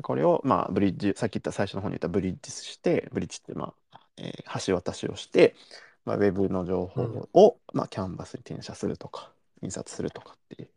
[0.01, 5.55] これを、まあ、ブリッジ、さっき言った最初の方に言ったブリッジして、ブリッジって、まあ、えー橋渡しをして、
[6.05, 10.69] まあ、ウェブの情報を、まあ、キャンバスに転写するとか、印刷するとかっていう、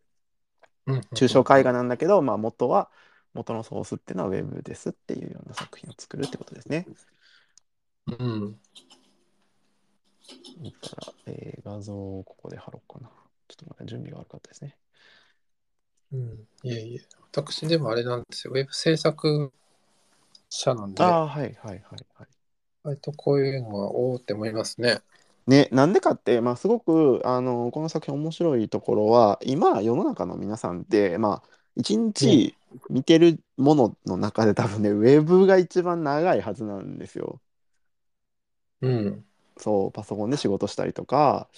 [0.87, 1.01] うん。
[1.15, 2.91] 抽象絵画なんだけど、まあ、元は、
[3.35, 6.87] 元のソースっていうのはウェブですっていうような作品を作るってことですね。
[8.07, 8.61] うん。
[10.61, 13.09] 見たら、えー画像をここで貼ろうかな。
[13.49, 14.77] ちょっとまだ準備が悪かったですね。
[16.13, 16.49] うん。
[16.63, 17.01] いえいえ。
[17.33, 18.53] 私でもあれなんですよ。
[18.55, 19.53] ウェブ制作
[20.49, 21.81] 者なんで、ああ、はいはいはい
[22.15, 22.29] はい。
[22.85, 25.01] 割とこういうのはおおって思いますね。
[25.47, 32.57] ね、なんでかって、まあ、すごくあのこの作品面白いところは今世の中の皆さんって、まあ、一日
[32.89, 37.41] 見てるものの中で多分ねウェブが一番長いはずなんですよ。
[38.81, 39.25] うん。
[39.57, 41.49] そうパソコンで仕事したりとか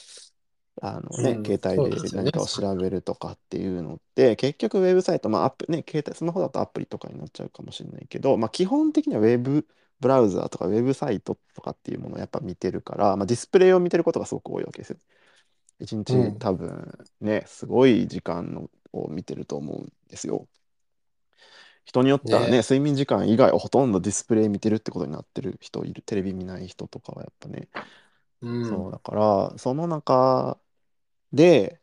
[0.83, 9.67] あの、ねうん携帯でそうですよね何かを調べるとかっていうのって結局ウェブサイト、まあアップね、携帯スマホだとアプリとかになっちゃうかもしれないけど、まあ、基本的にはウェブ
[10.01, 14.99] ブラウザーとかウェブサイトとかっていうものをやっぱ見てるから、まあ、ディスプレイを見てることがすごく多いわけですよ。
[15.81, 20.49] 一日うん多分ね、すごい時間のを見てると思うんですよ。
[21.85, 27.69] 人によってはねね睡眠時間以外はほとんどディスプレイ見てるってことになってる人いるテレビ見ない人とかはやっぱね、
[28.41, 28.63] うん。
[28.63, 30.59] そうだからその中
[31.33, 31.81] で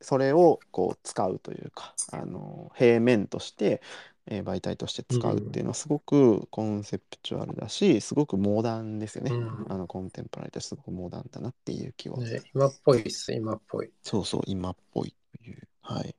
[0.00, 3.80] それをこう使うというかあの平面として、
[4.26, 9.66] えー媒体として使うっていうのはすごくコンセプチュアルだしすごくモダンですよね、うん。
[9.72, 13.90] あのコンテンポラリーとしてすごくモダンだなっていう気は、ね、今っぽいっす、今っぽい。
[14.02, 15.68] そうそう今っぽいという。
[15.82, 16.14] はい。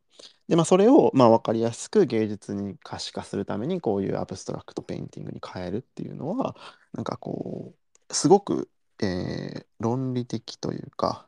[0.48, 6.56] でまあそれをまあ分かりやすく芸術に可視化するためにこういう abstract painting に変えるっていうのは
[6.94, 8.70] なんかこうすごく、
[9.02, 11.28] えー論理的というか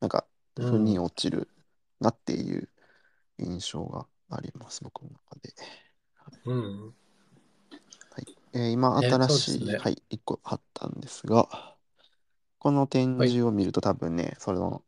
[0.00, 1.48] なんか腑に落ちる
[2.00, 2.68] なっていう
[3.38, 5.54] 印象があります、僕の中で。
[6.44, 6.86] うん。
[6.86, 6.92] は
[8.18, 8.26] い。
[8.52, 9.78] えー今ね新しい、ね。
[9.78, 11.76] はい、1個貼ったんですが
[12.58, 14.82] この展示を見ると多分ね、その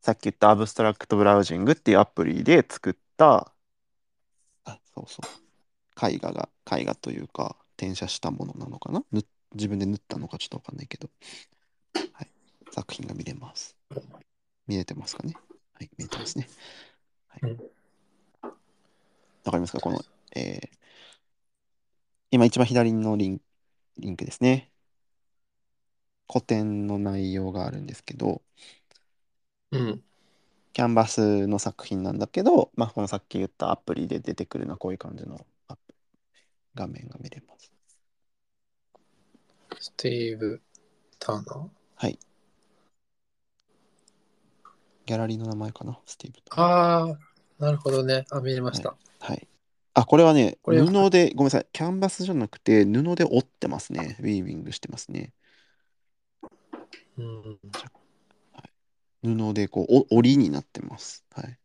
[0.00, 3.52] さっき言ったアブストラクトブラウジングっていうアプリで作った
[4.64, 6.06] あそうそう。
[6.08, 9.02] 絵画が絵画というか転写したものなのかな？
[9.10, 11.08] ぬ自分で縫ったのかちょっとわかんないけど、
[12.12, 12.30] はい、
[12.70, 13.74] 作品が見れます。
[14.66, 15.34] 見れてますかね？
[15.72, 16.48] はい見えてますね。
[17.28, 17.40] はい。
[17.42, 17.58] うん。
[19.44, 19.80] わかりますか？
[19.80, 20.00] この、
[20.36, 20.76] えー
[22.32, 23.40] 今一番左のリン
[23.98, 24.70] リンクですね。
[26.30, 28.42] 古典の内容があるんですけど、
[29.70, 30.02] うん。
[30.72, 35.46] キャンバスの作品なんだけど、まあ、このさっき言ったアプリで出てくるのはこういう感じの
[36.74, 37.72] 画面が見れます。
[39.78, 40.60] スティーブ・
[41.18, 41.68] ターナー？
[41.94, 42.18] はい。
[45.06, 46.40] ギャラリーの名前かな、スティーブ。
[46.60, 47.18] ああ、
[47.64, 48.26] なるほどね。
[48.30, 48.96] あ、見れました。
[49.20, 49.48] はい。
[49.98, 54.18] あ、これはね、これは布で、ごめんなさい、キャンバスじゃなくて、布で折ってますね。
[54.20, 55.32] ウィービングしてますね。
[57.16, 57.58] うん。
[59.22, 61.24] 布でこう、お折りになってます。
[61.32, 61.58] はい。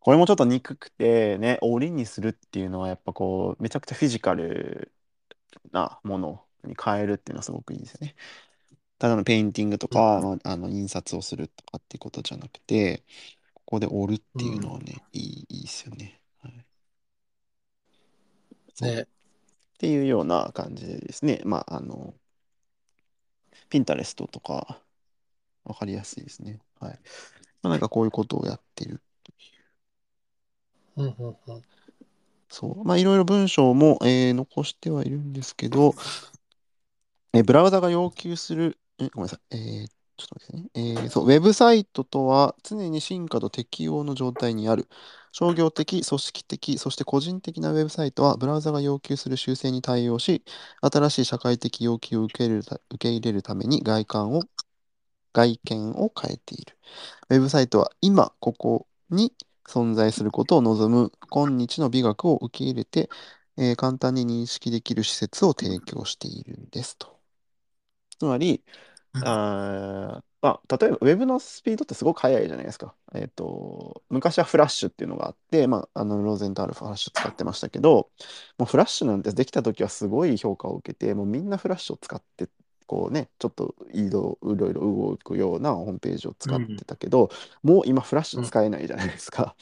[0.00, 4.92] これもちょっと憎くて、ね、折りにするっていうのは、やっぱこう、めちゃくちゃフィジカル
[5.70, 8.16] なものに変えるっていうのはすごくいいですよね。
[8.98, 13.04] ただのペインティングとか、まあ、あの印刷をするとかっていうことじゃなくて、
[13.54, 16.20] ここで織るっていうのはね、いい、いいですよね。
[16.42, 16.66] はい。
[18.68, 19.02] そうね。
[19.02, 19.06] っ
[19.78, 22.14] ていうような感じでですね、まあ、あの、
[23.70, 24.82] ピンタレストとか、
[25.64, 26.60] わかりやすいですね。
[26.80, 27.00] はい。
[27.62, 29.34] まあ、なんかこういうことをやってるとい
[30.96, 31.02] う。
[31.02, 31.62] うんうんうん。
[32.48, 32.84] そう。
[32.84, 35.94] まあ、いろいろ文章も、えー残してはいるんですけど、
[37.32, 39.56] えーブラウザが要求する、え、ごめんなさい。
[39.56, 41.00] えーちょっと待ってね。
[41.00, 44.86] えーそう、ウェブサイトとは常に進化と適応の状態にある。
[45.32, 50.44] 商業的、組織的、そして個人的なウェブサイトは、ブラウザが要求する修正に対応し、
[50.82, 54.42] 新しい社会的要求を受け入れるた受け入れるために外観を、
[55.32, 56.78] 外見を変えている。
[57.30, 59.34] ウェブサイトは今、ここに
[59.66, 63.10] 存在することを望む今日の美学を受け入れて、
[63.58, 67.20] えー簡単に認識できる施設を提供しているんですと。
[68.18, 68.64] つまり、
[69.14, 72.94] うんあーまあ、例えばウェブのスピードってすごく速いじゃないですか。
[73.14, 78.10] えっと、昔はフラッシュっていうのがあって、まあ、あのローゼンタールフラッシュ使ってましたけど、
[78.58, 82.48] もうフラッシュなんてできた時はすごい評価を受けて、もうみんなフラッシュを使って、
[82.86, 87.30] こうね、ちょっと移動、いろいろ動くようなホームページを使ってたけど、
[87.62, 89.54] もう今フラッシュ使えないじゃないですか。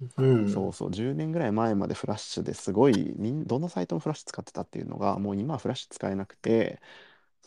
[0.00, 0.46] うん。
[0.46, 6.80] そうそう、10年ぐらい前までフラッシュですごい、みんどのサイトもフラッシュ使ってたっていうのが、もう今はフラッシュ使えなくて、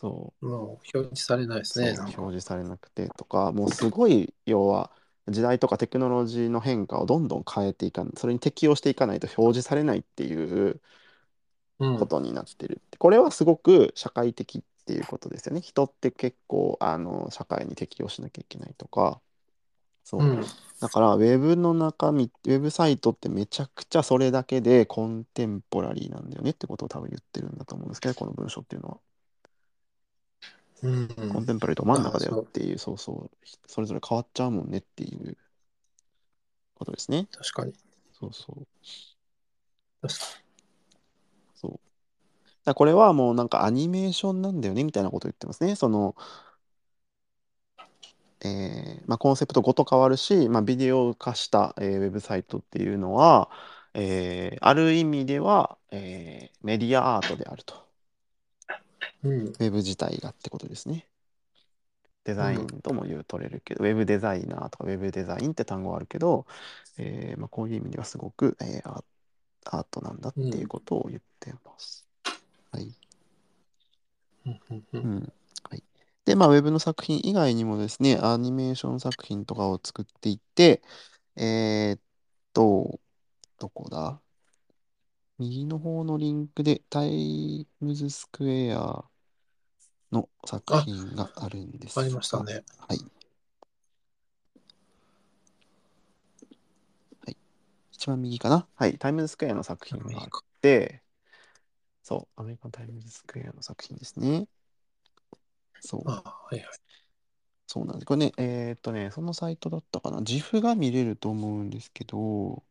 [0.02, 0.58] そう、もう
[0.94, 1.92] 表示されないですそうね。
[1.94, 4.92] なんか表示されなくてとか、もうすごい、要は、
[5.28, 10.80] 時代とかテクノロジーの変化をどんどん変えていかそれに適応していかないと表示されないっていう
[11.78, 12.80] うんことになってる。
[12.98, 15.60] これはすごく社会的っていうことですよね。
[15.60, 19.20] 人って結構、あの、社会に適応しなきゃいけないとか、
[20.04, 20.22] そう。
[20.24, 20.42] うん。
[20.80, 29.00] だから、ウェブの中身、ウェブサイトってめちゃくちゃそれだけでコンテンポラリーなんだよねってことを多分言ってるんだと思うんですけど、この文章っていうのは。
[30.82, 31.08] うん。
[31.32, 33.30] コンテンポラリーと真ん中だよっていう、そうそう、
[33.66, 35.36] それぞれ変わっちゃうもんねっていう
[36.74, 37.28] ことですね。
[37.32, 37.72] 確かに。
[38.12, 38.66] そうそう。
[40.02, 40.42] 確か
[41.54, 41.80] そう。
[42.64, 45.76] だこれはもうなんかアニメーションなんだよねみたいなことを言ってますね。
[45.76, 46.16] その、
[48.44, 53.50] えーまあ、コンセプトごと変わるし、まあ、ビデオ化した、えーウェブサイトっていうのは、
[53.94, 57.91] えーある意味では、えーメディアアートであると。
[59.22, 59.30] に。
[59.30, 59.46] うん。
[59.46, 61.06] ウェブ自体がってことですね。
[62.24, 66.46] デザインとも言う取れるけど、ウェブデザイナーとかウェブデザインって単語はあるけど、
[66.96, 69.02] えーまあ、こういう意味ではすごく、えーア
[69.64, 72.04] アートなんだっていうことを言ってます。
[72.72, 72.92] はい。
[74.44, 74.98] うんうんう。
[74.98, 75.32] うんん。
[75.70, 75.84] はい。
[76.24, 80.82] で、まあ、ウェブの作品以外にもですね、アニメーション作品とかを作っていって、
[81.36, 82.00] えーっ
[82.52, 83.00] と、
[83.60, 84.20] どこだ？
[85.38, 89.04] 右の方のリンクでタイムズスクエア
[90.12, 92.62] の作品があるんですありましたがね。
[92.78, 92.98] はい。
[97.24, 97.36] はい。
[97.92, 98.68] 一番右かな？
[98.74, 98.98] はい。
[98.98, 100.28] タイムズスクエアの作品があっ
[100.60, 101.02] て、
[102.02, 104.46] そう、アメリカンタイムズスクエアの作品ですね。
[105.80, 106.02] そう。
[106.06, 106.68] あはいはい。
[107.66, 108.06] そうなんです。
[108.06, 112.62] これね、えーっとね、そのサイトだったかな？GIF が見れると思うんですけど、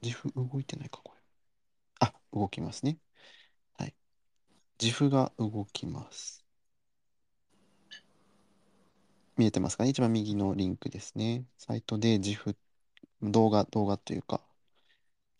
[0.00, 1.20] GIF 動いてないか、これ。
[2.00, 2.96] あ、動きますね。
[4.80, 4.90] はい。
[4.90, 6.44] GIF が動きます。
[9.36, 9.90] 見えてますかね？
[9.90, 11.44] 一番右のリンクですね。
[11.58, 12.56] サイトで GIF、
[13.22, 14.40] 動画、動画というか、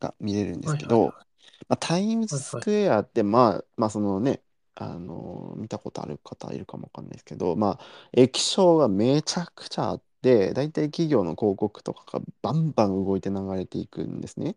[0.01, 1.27] が見れるんですけど、はいはいは
[1.69, 4.43] まあ、タイムズスクエアって、まあ、まあ、そのね、
[4.75, 14.57] あの見たことある方いるかもわかんないですけど、まあ、液晶がめちゃくちゃあって、大体企業の広告とかがバンバン動いて流れていくんですね。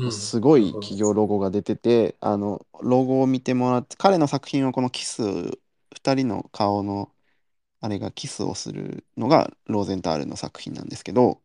[0.00, 5.22] うんすごい企業ロゴが出てて、あの、ロゴを見てもらって、彼の作品はこのキス、
[5.92, 7.14] 2人の顔の、
[7.80, 11.42] あれがキスをするのがローゼンタールの作品なんですけど、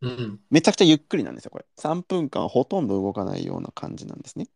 [0.00, 0.40] うん。
[0.50, 1.66] めちゃくちゃゆっくりなんですよ、これ。
[1.76, 4.48] 3分間ほとんど動かないような感じなんですね。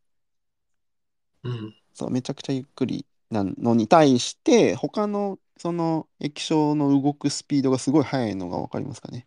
[1.42, 1.74] うん。
[1.94, 9.26] そう、めちゃくちゃゆっくりなのに対して、他のその液晶の動くスピードがすごい速いのがわかりますかね。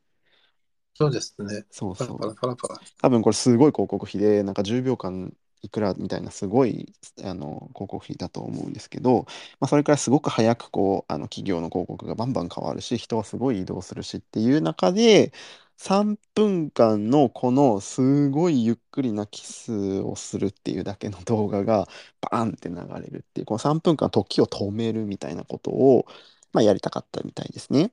[0.98, 1.66] そうですね。
[1.72, 2.30] そうそうパラパ。
[2.30, 2.82] ラパラパラ。
[3.00, 6.94] 多分これすごい広告費で、なんか10秒間いくらみたいなすごい
[7.24, 9.24] あの広告費だと思うんですけど、
[9.60, 15.34] まあ、それからすごく早くこうあの企業の広告がバンバン変わるし、人はすごい移動するしっていう中で、
[15.78, 21.88] 3分間のこのすごいゆっくりなキスをするっていうだけの動画が
[22.22, 26.08] バーンって流れるっていう、この3分間時を止めるみたいなことを、
[26.54, 27.92] まあ、やりたかったみたいですね。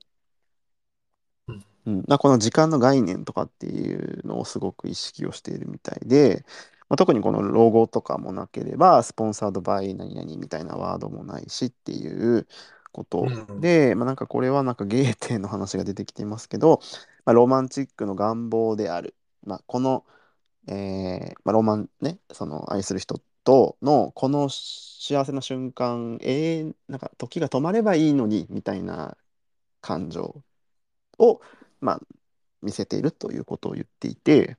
[1.85, 6.45] うんうん、まあこの時間の概念とかっていうのをすごく意識をしているみたいで、
[6.89, 12.47] まあ、特にこのロゴとかもなければ、スポンサードバイ何々みたいなワードもないしっていう
[12.91, 16.79] ことうんで、まあ、なんかこれはなんかゲーテの話が出てきていますけど、
[17.25, 19.15] まあ、ロマンチックの願望である。
[19.43, 20.05] まあ、この、
[20.67, 29.17] えーまあ、ロマンね、その愛する人とのこの幸せな瞬間、永遠、なんか時が止まればいいのにみたいな
[29.81, 30.43] 感情
[31.19, 31.41] を、
[31.81, 32.01] まあ、
[32.61, 34.57] 見せているということを言っていて、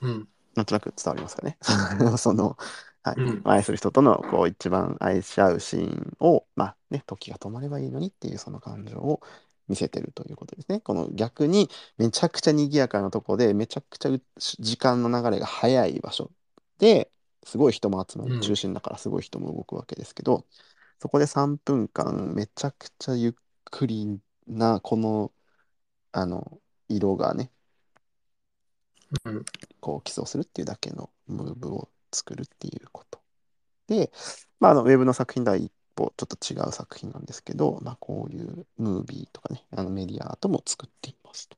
[0.00, 0.28] うん。
[0.54, 1.58] なんとなく伝わりますかね。
[2.18, 2.56] その、
[3.02, 9.22] はいうん愛する人とのこう一番愛し合うシーンを、まあね、時が止まればいいのにっていうその感情を
[9.68, 10.80] 見せてるということですね。
[10.80, 16.30] この逆にめちゃくちゃ賑やかなとこでめちゃくちゃう時間の流れが速い場所
[16.78, 17.10] で
[17.44, 20.44] すごい人も集まるうん中心だからすごい人も動くわけですけど、
[21.00, 23.34] そこで3分間めちゃくちゃゆっ
[23.70, 25.32] くりなこの
[26.12, 27.50] あの色がね
[29.24, 29.44] うん。
[29.80, 33.20] こう基礎するっていうだけのムーブを作るっていうこと。
[33.86, 34.10] で、
[34.60, 41.56] まあ、あのウェブの作品では一歩ちょっと違う作品なんですけど、まあ、こういうムービーとかね、あのメディアアートも作っていますと。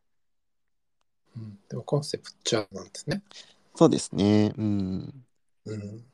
[1.36, 3.22] うんでもコンセプチャーなんですね。
[3.76, 4.52] そうですね。
[4.56, 5.24] うん。
[5.64, 6.04] うん。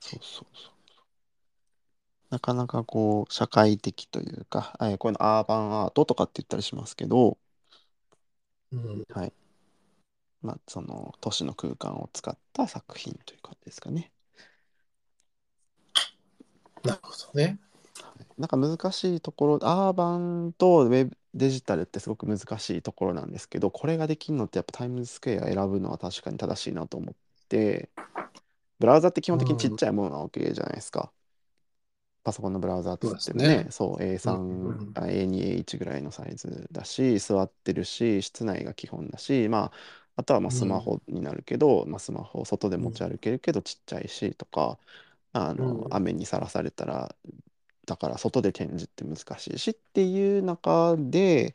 [0.00, 0.73] そうそうそう。
[2.34, 7.38] なかなかこう、社会的というか、えこういうのアーバンアートとかって言ったりしますけど、
[8.72, 9.04] うん。
[9.08, 9.32] はい。
[10.42, 14.10] まあ、その都市の空間を使った作品という感じですかね。
[16.84, 17.58] なるほどね。
[18.36, 27.14] なんか難しいところ、アーバンとウェブデジタルってすごく難しいところなんですけど、これができるのってやっぱタイムズスクエア選ぶのは確かに正しいなと思っ
[27.48, 27.90] て、
[28.78, 31.12] ブラウザって基本的にちっちゃいものなわけじゃないですか。
[32.24, 39.72] パソコンのブラウザって言ってもね、そう、A3、うんうんあ A2、A1 ぐらいのサイズだし、座ってるし、室内が基本だし、まあ、
[40.16, 44.78] あとはまあスマホになるけど、まあ、スマホを外で持ち歩けるけどちっちゃいしとか、
[45.32, 45.94] あの、うん。
[45.94, 47.16] 雨にさらされたら
[47.86, 51.54] だから外で展示って難しいしっていう中で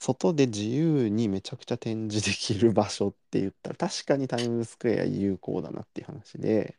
[0.00, 6.78] 外で自由にめちゃくちゃ展示できる場所って言ったら確かにタイムズスクエア有効だなっていう話で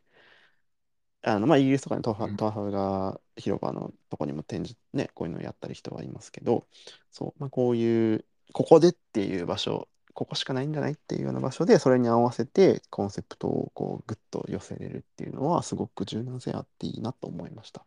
[1.28, 6.66] あのまあイギリスとかにトハハフガ広場のとこにも展示ねこういうのやったり人はいますけど
[7.10, 17.84] そう、まあ、こういうここでっていう場所ここしかないんじゃないっていうような場所でそれに合わせてコンセプトをこうグッと寄せれるっていうのはすごく柔軟性あっていいなと思いました。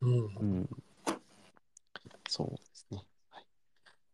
[0.00, 0.44] うんう。
[0.44, 0.68] ん、
[2.28, 3.04] そうですね。
[3.30, 3.44] はい、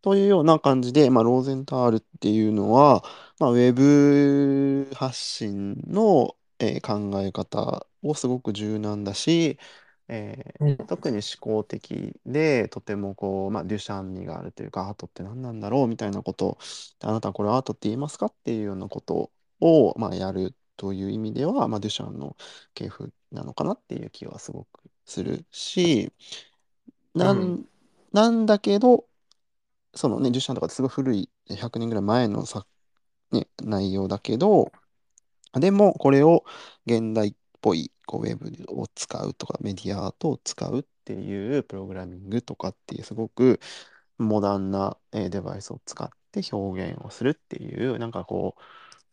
[0.02, 3.04] というような感じで、まあ、ローゼンタールっていうのは、
[3.38, 6.36] まあ、ウェブ発信の、
[6.76, 9.58] えー考え方をすごく柔軟だし、
[10.08, 10.78] えーうん。
[10.86, 16.58] 特に思考的でとてもこう、まあ、デュシャン味があるというかアートって何なんだろうみたいなこと
[17.00, 22.36] あなたはこれアートって言いますかっていうようなことを、まあ、やるという意味では、まあ、デュシャンの
[22.74, 26.12] 系譜なのかなっていう気はすごくするし
[27.14, 27.68] なん,、うん。
[28.12, 29.06] なんだけど
[29.94, 32.66] そのねデュシャンとかってすごい古い100年ぐらい前のさ、
[33.32, 34.72] ね、内容だけど
[35.60, 36.44] でもこれを
[36.86, 38.50] 現代っぽいこうウェブ
[38.80, 43.60] を使うとかメディアアートを使うっていうプログラミングとかっていうすごく
[44.18, 48.62] モダンなえーデバイスを使って表現をするっていうなんかこう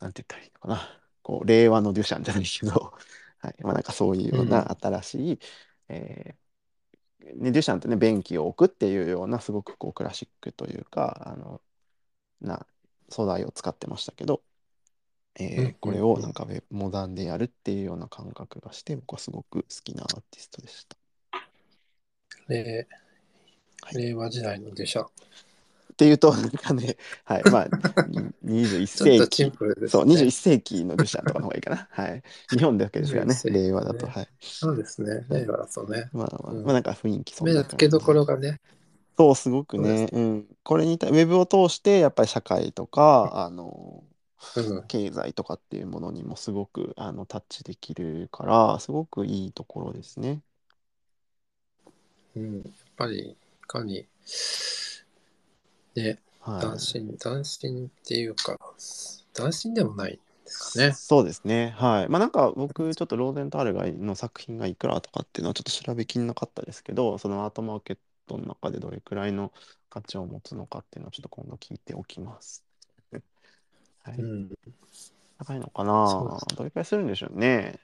[0.04, 1.02] なんて言ったらいいのかな。
[1.24, 2.72] こう令和のデュシャンじゃないけど、
[3.39, 3.56] はい。
[3.64, 5.39] まあ、なんかそういうような新しい、
[5.89, 11.62] えーね、デュシャンってね便器を置くっていうようなすごくこうクラシックというかあの
[12.42, 12.66] な
[13.10, 14.44] 素材を使ってましたけど、
[15.36, 20.97] えーこれをなんかウェブモダンでやるっていうような感覚がして僕はすごく好きなアーティストでした。
[22.47, 22.88] 令
[23.82, 25.05] はい令和時代のデュシャン。
[25.05, 25.07] っ
[25.97, 27.67] ていうとなんかね、 はい、まあ
[28.07, 29.88] に21世紀ね。
[29.88, 31.88] そう21世紀のデュシャンとかの方がいいかな。
[31.91, 34.27] はい、日本だけですがね21世紀令和だと、ねはい。
[34.41, 35.25] そうですね。
[35.29, 36.09] 令和だとね。
[36.13, 38.59] まあまあ、うんまあなんか雰囲気そん目の付けどころがね。
[39.17, 40.47] そう、すごくそうね、うん。
[40.63, 44.11] これにた、ウェブを通して、やっぱり社会とか、あの、うん。
[44.88, 50.44] 経済とかっていうものにもすごく、あの、タッチできるから、すごくいいところですね。
[52.36, 52.58] うん。
[52.58, 52.64] やっ
[52.98, 53.36] ぱり、い
[53.68, 54.06] かに、
[55.96, 56.78] ね、はい。
[56.78, 58.58] 斬新、斬新っていうか、
[59.34, 60.98] 斬新でもないですかね。
[60.98, 61.70] そうですね。
[61.72, 62.10] はい。
[62.10, 69.52] まあなんか僕ちょっとローゼンタールがの作品がいくらとかっていうのはちょっと調べきんなかったですけど、そのアートマーケットの中でどれくらいの
[69.89, 72.64] 価値を持つのかっていうのはちょっと今度聞いておきます。
[74.04, 74.18] はい。
[74.18, 74.49] うん。
[75.38, 77.80] 高いのかそうでなどれくらいするんでしょうね。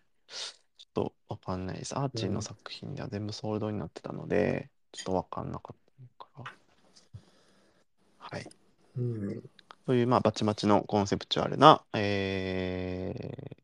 [0.77, 1.97] ちょっとわかんないです。
[1.97, 5.77] アーチーうんの作品では全部ソールドになってたので、ちょっとわかんなかっ
[6.19, 6.51] たから。
[8.17, 8.49] はい。
[8.97, 9.43] うん。
[9.85, 13.57] という、まあ、バチバチのコンセプチュアルな、え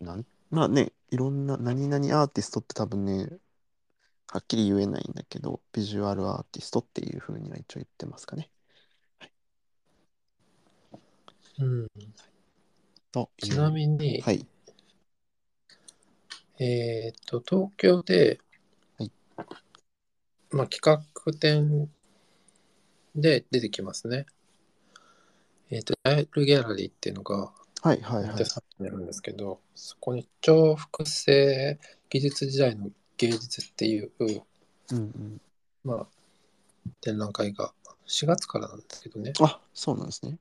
[0.00, 3.28] ーなん、まあね、いろんな、何々アーティストって多分ね、
[4.28, 8.50] はっきり言えないんだけど、ビジュアルアーティストっていうふうには一応言ってますかね。
[11.58, 11.88] うん、
[13.12, 14.46] というちなみに、はい。
[16.58, 18.40] えっ、と、東京で、
[18.98, 19.12] はい
[20.50, 21.90] まあ、企画展
[23.14, 24.26] で出てきますね。
[25.70, 27.52] えっ、と、ダイヤルギャラリーっていうのが、
[27.82, 28.44] はいはいはい表。
[28.44, 31.78] 参道にあるんですけど、そこに超複製
[32.08, 35.40] 技術時代の芸術っていう、うんうん。
[35.84, 36.06] まあ、
[37.00, 37.72] 展覧会が
[38.06, 39.32] 4月からなんですけどね。
[39.40, 40.38] あ、そうなんですね。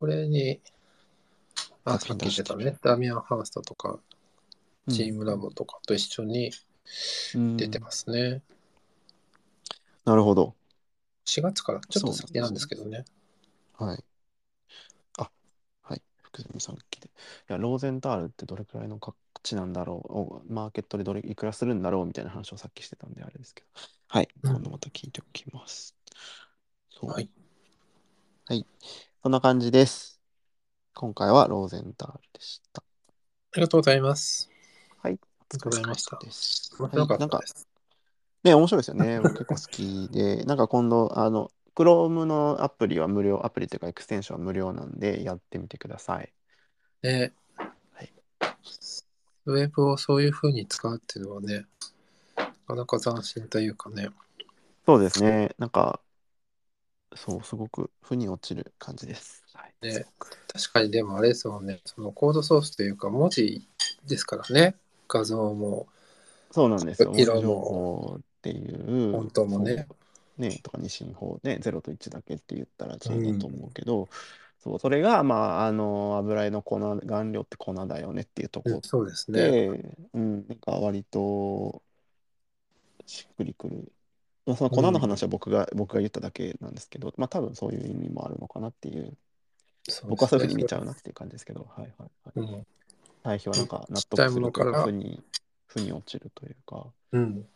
[0.00, 0.60] これに、
[1.84, 3.98] あ、さっき言ってたね、ダミアン・ハーストとか、
[4.88, 6.52] チームラボとかと一緒に
[7.34, 8.42] うん出てますね。
[10.04, 10.56] なるほど。
[11.24, 13.04] 4月からちょっと先なんですけどね。
[13.78, 14.04] はい。
[15.18, 15.30] あ、
[15.82, 16.02] はい。
[16.22, 17.08] 福住さん聞いて。
[17.08, 17.10] い
[17.48, 23.68] や、ローゼンタールってどれくらいの価値なんだろう、おマーケットでどれいくらするんだろうみたいな話をさっきしてたんであれですけど。
[24.08, 24.28] はい。
[24.42, 25.96] うん今度また聞いておきます。
[26.90, 27.10] そう。
[28.46, 28.66] はい。
[29.28, 30.22] そんな感じです。
[30.94, 32.82] 今回はローゼンタールでした。
[32.82, 34.48] ありがとうございます。
[35.02, 35.12] はい。
[35.12, 35.18] あり
[35.50, 36.18] がとうございました。
[36.18, 37.68] 面白かはい、なんかったで、す。
[38.42, 39.20] ね、面白いですよね。
[39.20, 46.32] 僕結構好きで、なんか今度、あの、Chrome のアプリは無料、アプリというかエクステンションは無料なんで、やってみてください。
[47.02, 47.34] ね、
[47.92, 48.12] はい
[49.44, 51.66] ウェブをそういう風に使うっていうのはね、
[52.34, 54.08] なかなか斬新というかね。
[54.86, 55.54] そうですね。
[55.58, 56.00] なんか、
[57.24, 59.44] そう、すごく腑に落ちる感じです。
[59.54, 59.86] はい。
[59.86, 63.66] ねすごく確かにでもあれですもんね、そのコードソースというか文字
[64.06, 64.74] ですからね、
[65.08, 65.86] 画像も。
[66.50, 67.10] そうなんですよ。
[67.10, 74.08] 文字色も情報っていう、フォントもねそうね、とか二進法ね、0と1だけって言ったらそうだと思うけど、
[74.60, 79.40] そう、それが、まあ、あの、油絵の粉、顔料って粉だよねっていうところそうですね。
[79.40, 81.82] で、うん、なんか割と
[83.06, 83.92] しっくりくる。
[84.48, 89.14] まあその粉の話は僕が、僕が言っただけなんですけど、まあ多分そういう意味もあるのかなっていう、
[90.08, 92.54] 僕はそういうふうに見ちゃうなっていう感じですけど、はいはいはい。
[92.56, 92.66] うん。
[93.22, 95.22] 対比はなんか納得するとものから腑に、
[95.66, 97.46] 腑に落ちるというか、うん。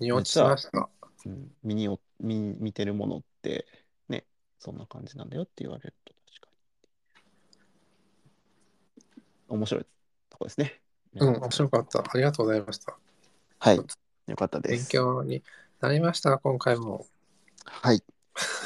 [0.00, 0.88] に落ちました。
[1.26, 3.66] うん、見にお見見てるものって
[4.08, 4.24] ね、
[4.58, 6.48] そんな感じなんだよって言われると確か
[9.50, 9.58] に。
[9.58, 9.86] 面白い
[10.30, 10.80] とこですね。
[11.14, 11.98] うん、面白かった。
[11.98, 12.96] ありがとうございました。
[13.58, 13.76] はい。
[13.76, 14.88] よかったで勉す。
[14.88, 15.42] 強に
[15.80, 17.06] なりました、今回も。
[17.64, 18.02] はい。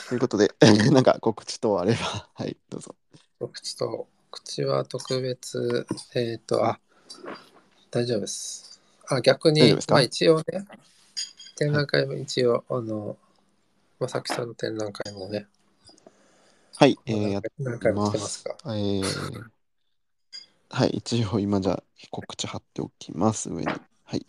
[0.09, 0.55] ということで、
[0.91, 2.95] なんか告知等あれば、 はい、どうぞ。
[3.53, 6.81] 口と、口は特別、えっ、と、あ、
[7.91, 8.81] 大丈夫です。
[9.09, 10.65] あ、逆にまあ一応ね、
[11.57, 13.19] 展覧会も一応、あの、
[13.99, 15.47] まさきさんの展覧会もね、
[16.77, 19.51] はい、えー、やってますが、えー
[20.71, 23.67] はい、一応今じゃあ告知貼っておきます、上に。
[23.67, 24.27] はい。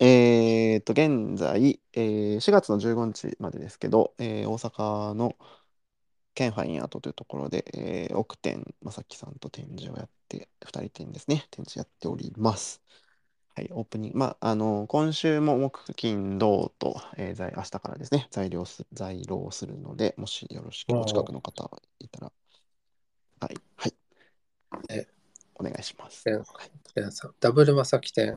[0.00, 5.36] えーと、現在、えー4月の15日までですけど、えー大阪の
[6.34, 12.82] ケンファインアートというところで、えー奥展、まさきさんと展示をやって、2人展ですね、展示やっております。
[13.56, 22.32] はい、オープニング、まあ、あの、今週も木、金、土と、えー在明日からですね、在寮す、在廊するので、もしよろしけお近くの方いたら、
[23.40, 23.94] はい、はい。
[24.90, 25.06] え
[25.54, 26.24] お願いします。
[26.28, 26.44] えはい
[26.94, 28.36] 皆さん、ダブルまさき展、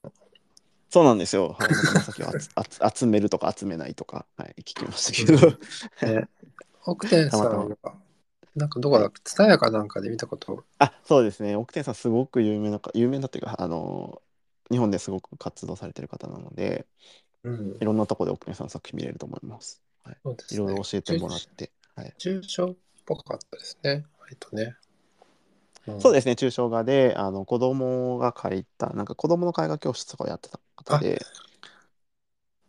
[0.91, 1.55] そうなんですよ。
[1.57, 5.57] はい、僕まさきを集集めるとか集めないとか、はい、聞きましたけど。
[6.05, 6.27] ね、
[6.85, 7.77] 奥天さんは、
[8.55, 11.55] なんかどこだっけ、蔦屋かなんかで見たこと、あ、そうですね。
[11.55, 14.21] 奥天さん、すごく有名なか、有名だっていうか、あの、
[14.69, 16.85] 日本ですごく活動されてる方なので、
[17.43, 19.81] うんい、ろんなところで奥天さんの作品見れると思います。
[20.03, 20.17] はい、
[20.53, 21.71] いろいろ教えてもらって。
[21.95, 22.75] はい、抽象っ
[23.05, 24.75] ぽかったですね、割とね。
[25.99, 31.25] そうですね、抽象画で、あの子供が描いた、なんか子供の絵画教室とかをやってた方で、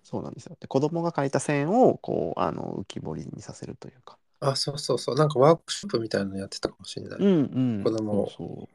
[0.03, 0.57] そうなんですよ。
[0.61, 4.19] で、子供が描いた線を、こう、あの、浮き彫りにさせるというか。
[4.41, 5.15] あ、そうそうそう。
[5.17, 7.21] なんかワークショップみたいなのやってたかもしれない。
[7.21, 7.33] うんう
[7.81, 7.85] ん。
[7.85, 8.29] 子供。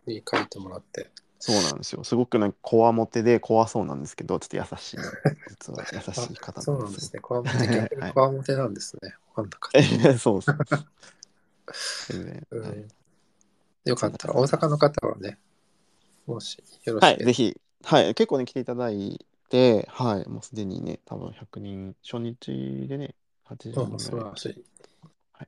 [0.06, 1.10] に書いてもらって。
[1.40, 2.04] そうなんですよ。
[2.04, 5.18] すごくなんかこわもてで怖そうなんですけど、ちょっと優しい、
[5.48, 7.20] 実は 優しい方そうなんんですすね。
[7.22, 9.16] こわもて、 こわもてなんですね。
[9.34, 9.72] こんな方。
[10.20, 10.58] そうそう。
[12.10, 12.48] 全然。
[12.52, 12.88] うんはい
[13.86, 15.40] よかったら、大阪の方はね、
[16.28, 17.60] もしよろしはい、ければぜひ、
[17.90, 23.16] はい、結構ね、来ていただいて、はい、もうすでにね、多分100人、初日でね、
[23.46, 24.66] 80うん、人ぐらい素晴らしい。
[25.32, 25.48] はい、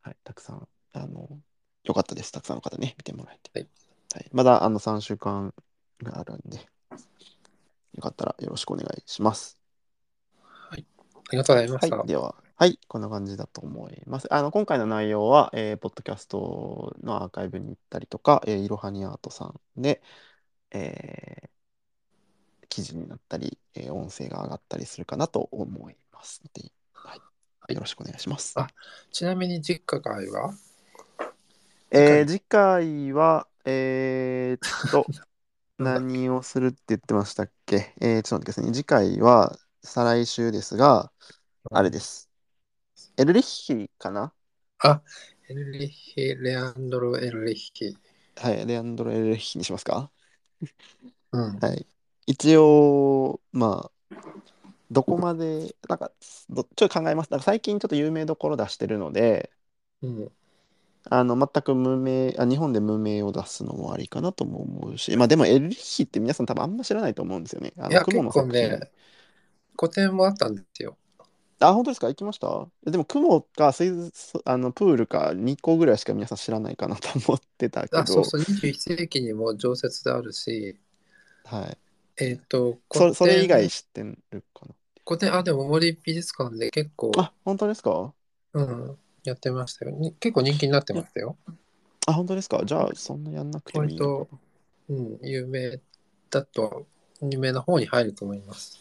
[0.00, 1.28] はい、たくさん、あの、
[1.84, 2.32] よかったです。
[2.32, 3.60] たくさんの方ね、見てもらえて。
[3.60, 3.68] はい
[4.14, 5.52] はい、まだ、あの、3週間
[6.02, 6.56] があるんで、
[7.92, 9.58] よかったらよろしくお願いします。
[10.70, 10.76] あ
[11.32, 11.96] りがとうございました。
[11.98, 14.32] はい、では、はい、こんな感じだと思います。
[14.32, 20.02] あの、今回の内容は、えーポッドキャストのアーカイブに行ったりとか、えーいろはにアートさんで、
[20.72, 21.50] えー
[22.68, 27.20] 記事になったり、えー音声が上がったりするかなと思いますので、はい、
[27.72, 28.52] いよろしくお願いします。
[28.56, 28.68] あ
[29.10, 30.54] ちなみに実家会は
[31.90, 35.04] えー次回は、えーっと、
[35.78, 37.92] 何をするって言ってましたっけ？
[38.00, 38.72] えーちょっと待ってくださいね。
[38.72, 41.10] 次回は、再来週ですが、
[41.72, 42.30] あれです。
[43.16, 44.32] エルリッヒかな？
[44.78, 45.02] あ、
[45.48, 47.96] エルリッヒ、レアンドロ・エルリッヒ。
[48.36, 50.12] はい、レアンドロ・エルリッヒにしますか？
[51.32, 51.58] うん。
[51.58, 51.86] はい。
[52.26, 53.92] 一応、まあ、
[54.90, 56.12] どこまで、なんか、
[56.50, 57.30] どちょっと考えます。
[57.30, 59.52] なんか最近ちょっと有名どころ出してるので、
[60.02, 60.32] うん、
[61.10, 67.72] あの、全く無名、あ、日本で無名を出すのもありかなとも思うし、まあでもエルリッヒって皆さん多分あんま知らないと思うんですよね。
[67.78, 68.68] あの、いや、雲結構の作品。
[68.70, 68.80] ね、
[69.76, 70.96] 個展もあったんですよ。
[71.60, 72.08] あ、本当ですか？
[72.08, 72.66] 行きました？
[72.90, 74.12] でも雲か水族、
[74.46, 80.76] あの、プールか2個ぐらいしか皆さん知らないかなと思ってたけあ、そうど、そう、21世紀にも常設であるし、
[81.44, 81.78] はい。
[82.18, 84.66] えっ、と、そ、それ以外個展知ってるか
[85.04, 88.14] 個展、あ、でも森美術館で結構、なあ、本当ですか？
[88.54, 89.90] うん、やってましたよ。
[89.92, 91.36] に結構人気になってましたよ。
[92.06, 92.62] あ、本当ですか？
[92.64, 94.30] じゃあ、そんなやんなくてもいい割のか。
[94.30, 94.38] と、
[94.88, 95.78] うん、有名
[96.30, 96.86] だと、
[97.22, 98.80] 有名な方に入ると思います。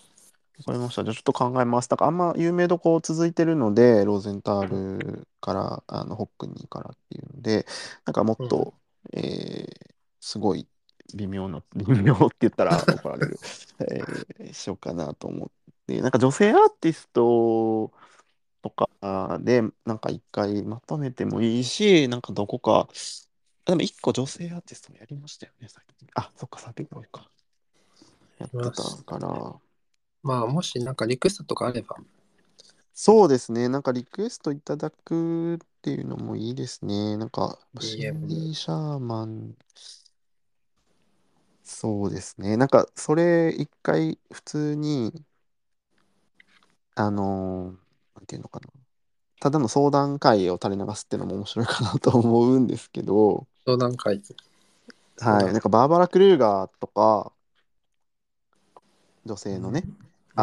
[0.60, 1.04] わかりました。
[1.04, 1.90] じゃあちょっと考えます。
[1.90, 7.66] だからあんま有名どこ続いてるので、ローゼンタールから、あのホックニーからっていうので、
[8.06, 8.74] なんかもっと、
[9.14, 9.90] えー
[10.22, 10.68] すごい
[11.16, 13.40] 微妙な、微妙って言ったら怒られる、
[13.80, 15.50] えーしようかなと思っ
[15.88, 17.92] て、なんか女性アーティスト
[18.62, 22.90] とかで、なんか一回まとめてもいいし、なんかどこか、
[23.66, 26.06] でも一個女性アーティストもやりましたよね、さっき。
[26.16, 27.00] あ、そっか、さっきか。
[28.40, 28.72] やってた
[29.06, 29.69] から。
[30.24, 31.98] まあ、もしなんかリクエストとかあれば、
[32.94, 33.70] そうですね。
[33.70, 37.18] なんかリクエストいただくっていうのもいいですね。
[37.18, 39.56] なんか、シ DM ンディ・シャーマン、
[41.64, 42.58] そうですね。
[42.58, 45.24] なんか、それ一回普通に、
[46.96, 47.78] あのー
[48.16, 48.68] なんていうのかな。
[49.42, 54.22] ただの相談会を垂れ流すっていうのも面白いかなと思うんですけど、相談会。
[55.18, 55.52] 相はい。
[55.52, 57.34] 談なんか、バーバラ・クルーガーとか、
[59.26, 59.88] 女性のね、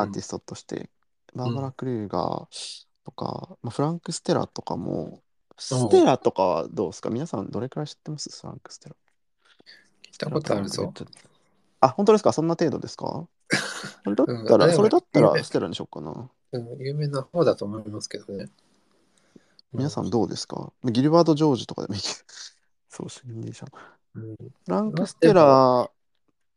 [0.00, 0.90] アーティスストとして、
[1.34, 5.22] バーバラ・クルーガーとか、まあ、フランク・ステラとかも、
[5.58, 7.10] ステラとかはどうですか？
[7.10, 8.30] 皆さんどれくらい知ってます？
[8.30, 8.96] フランク・ステラ。
[10.02, 10.92] 聞いたことあるぞ。
[11.80, 12.32] あ、本当ですか？
[12.32, 13.26] そんな程度ですか？
[14.04, 14.58] それだったうん。
[14.58, 16.30] ら、それだったらステラにしようかな。
[16.52, 18.50] うん、有名な方だと思いますけどね。
[19.72, 20.72] 皆さんどうですか？
[20.84, 22.14] ギルバート・ジョージとかでもいいけど。
[22.88, 23.70] そう、シンディシャー
[24.14, 25.90] うん、フランク・ステラ、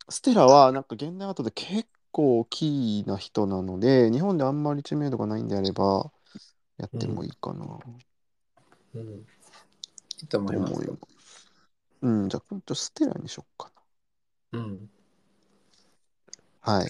[0.07, 6.11] ステラはなんか現代アートで結構キーな人なので、日本であんまり知名度がないんであれば、
[6.77, 7.79] やってもいいかな。
[8.95, 9.01] うん。
[9.01, 9.25] い
[10.23, 10.97] いと思いますよ。
[12.01, 13.71] うん、じゃあ、今度ステラにしよっか
[14.53, 14.89] うん。
[16.65, 16.71] な。
[16.73, 16.87] はい。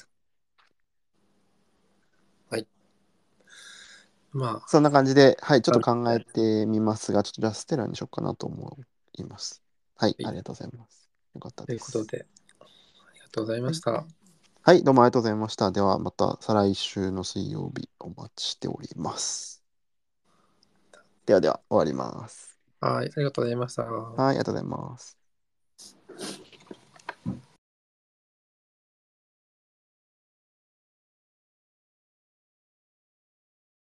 [4.31, 8.77] まあ、そんな感じで、はい、ちょっと考えてみますが、ちょっとじゃあステラにしようかなと思
[9.13, 9.63] います。
[9.97, 11.09] はい、はいありがとうございます。
[11.33, 11.79] よかったという。
[11.79, 12.25] ことで、
[12.59, 12.65] あ
[13.13, 14.05] りがとうございました。
[14.61, 15.69] はい、どうもありがとうございました。
[15.71, 19.61] では、また再来週の水曜日お待ちしております。
[21.25, 22.59] ではでは、終わります。
[22.81, 23.83] はい、ありがとうございました。
[24.15, 25.18] はい、ありがとうございます。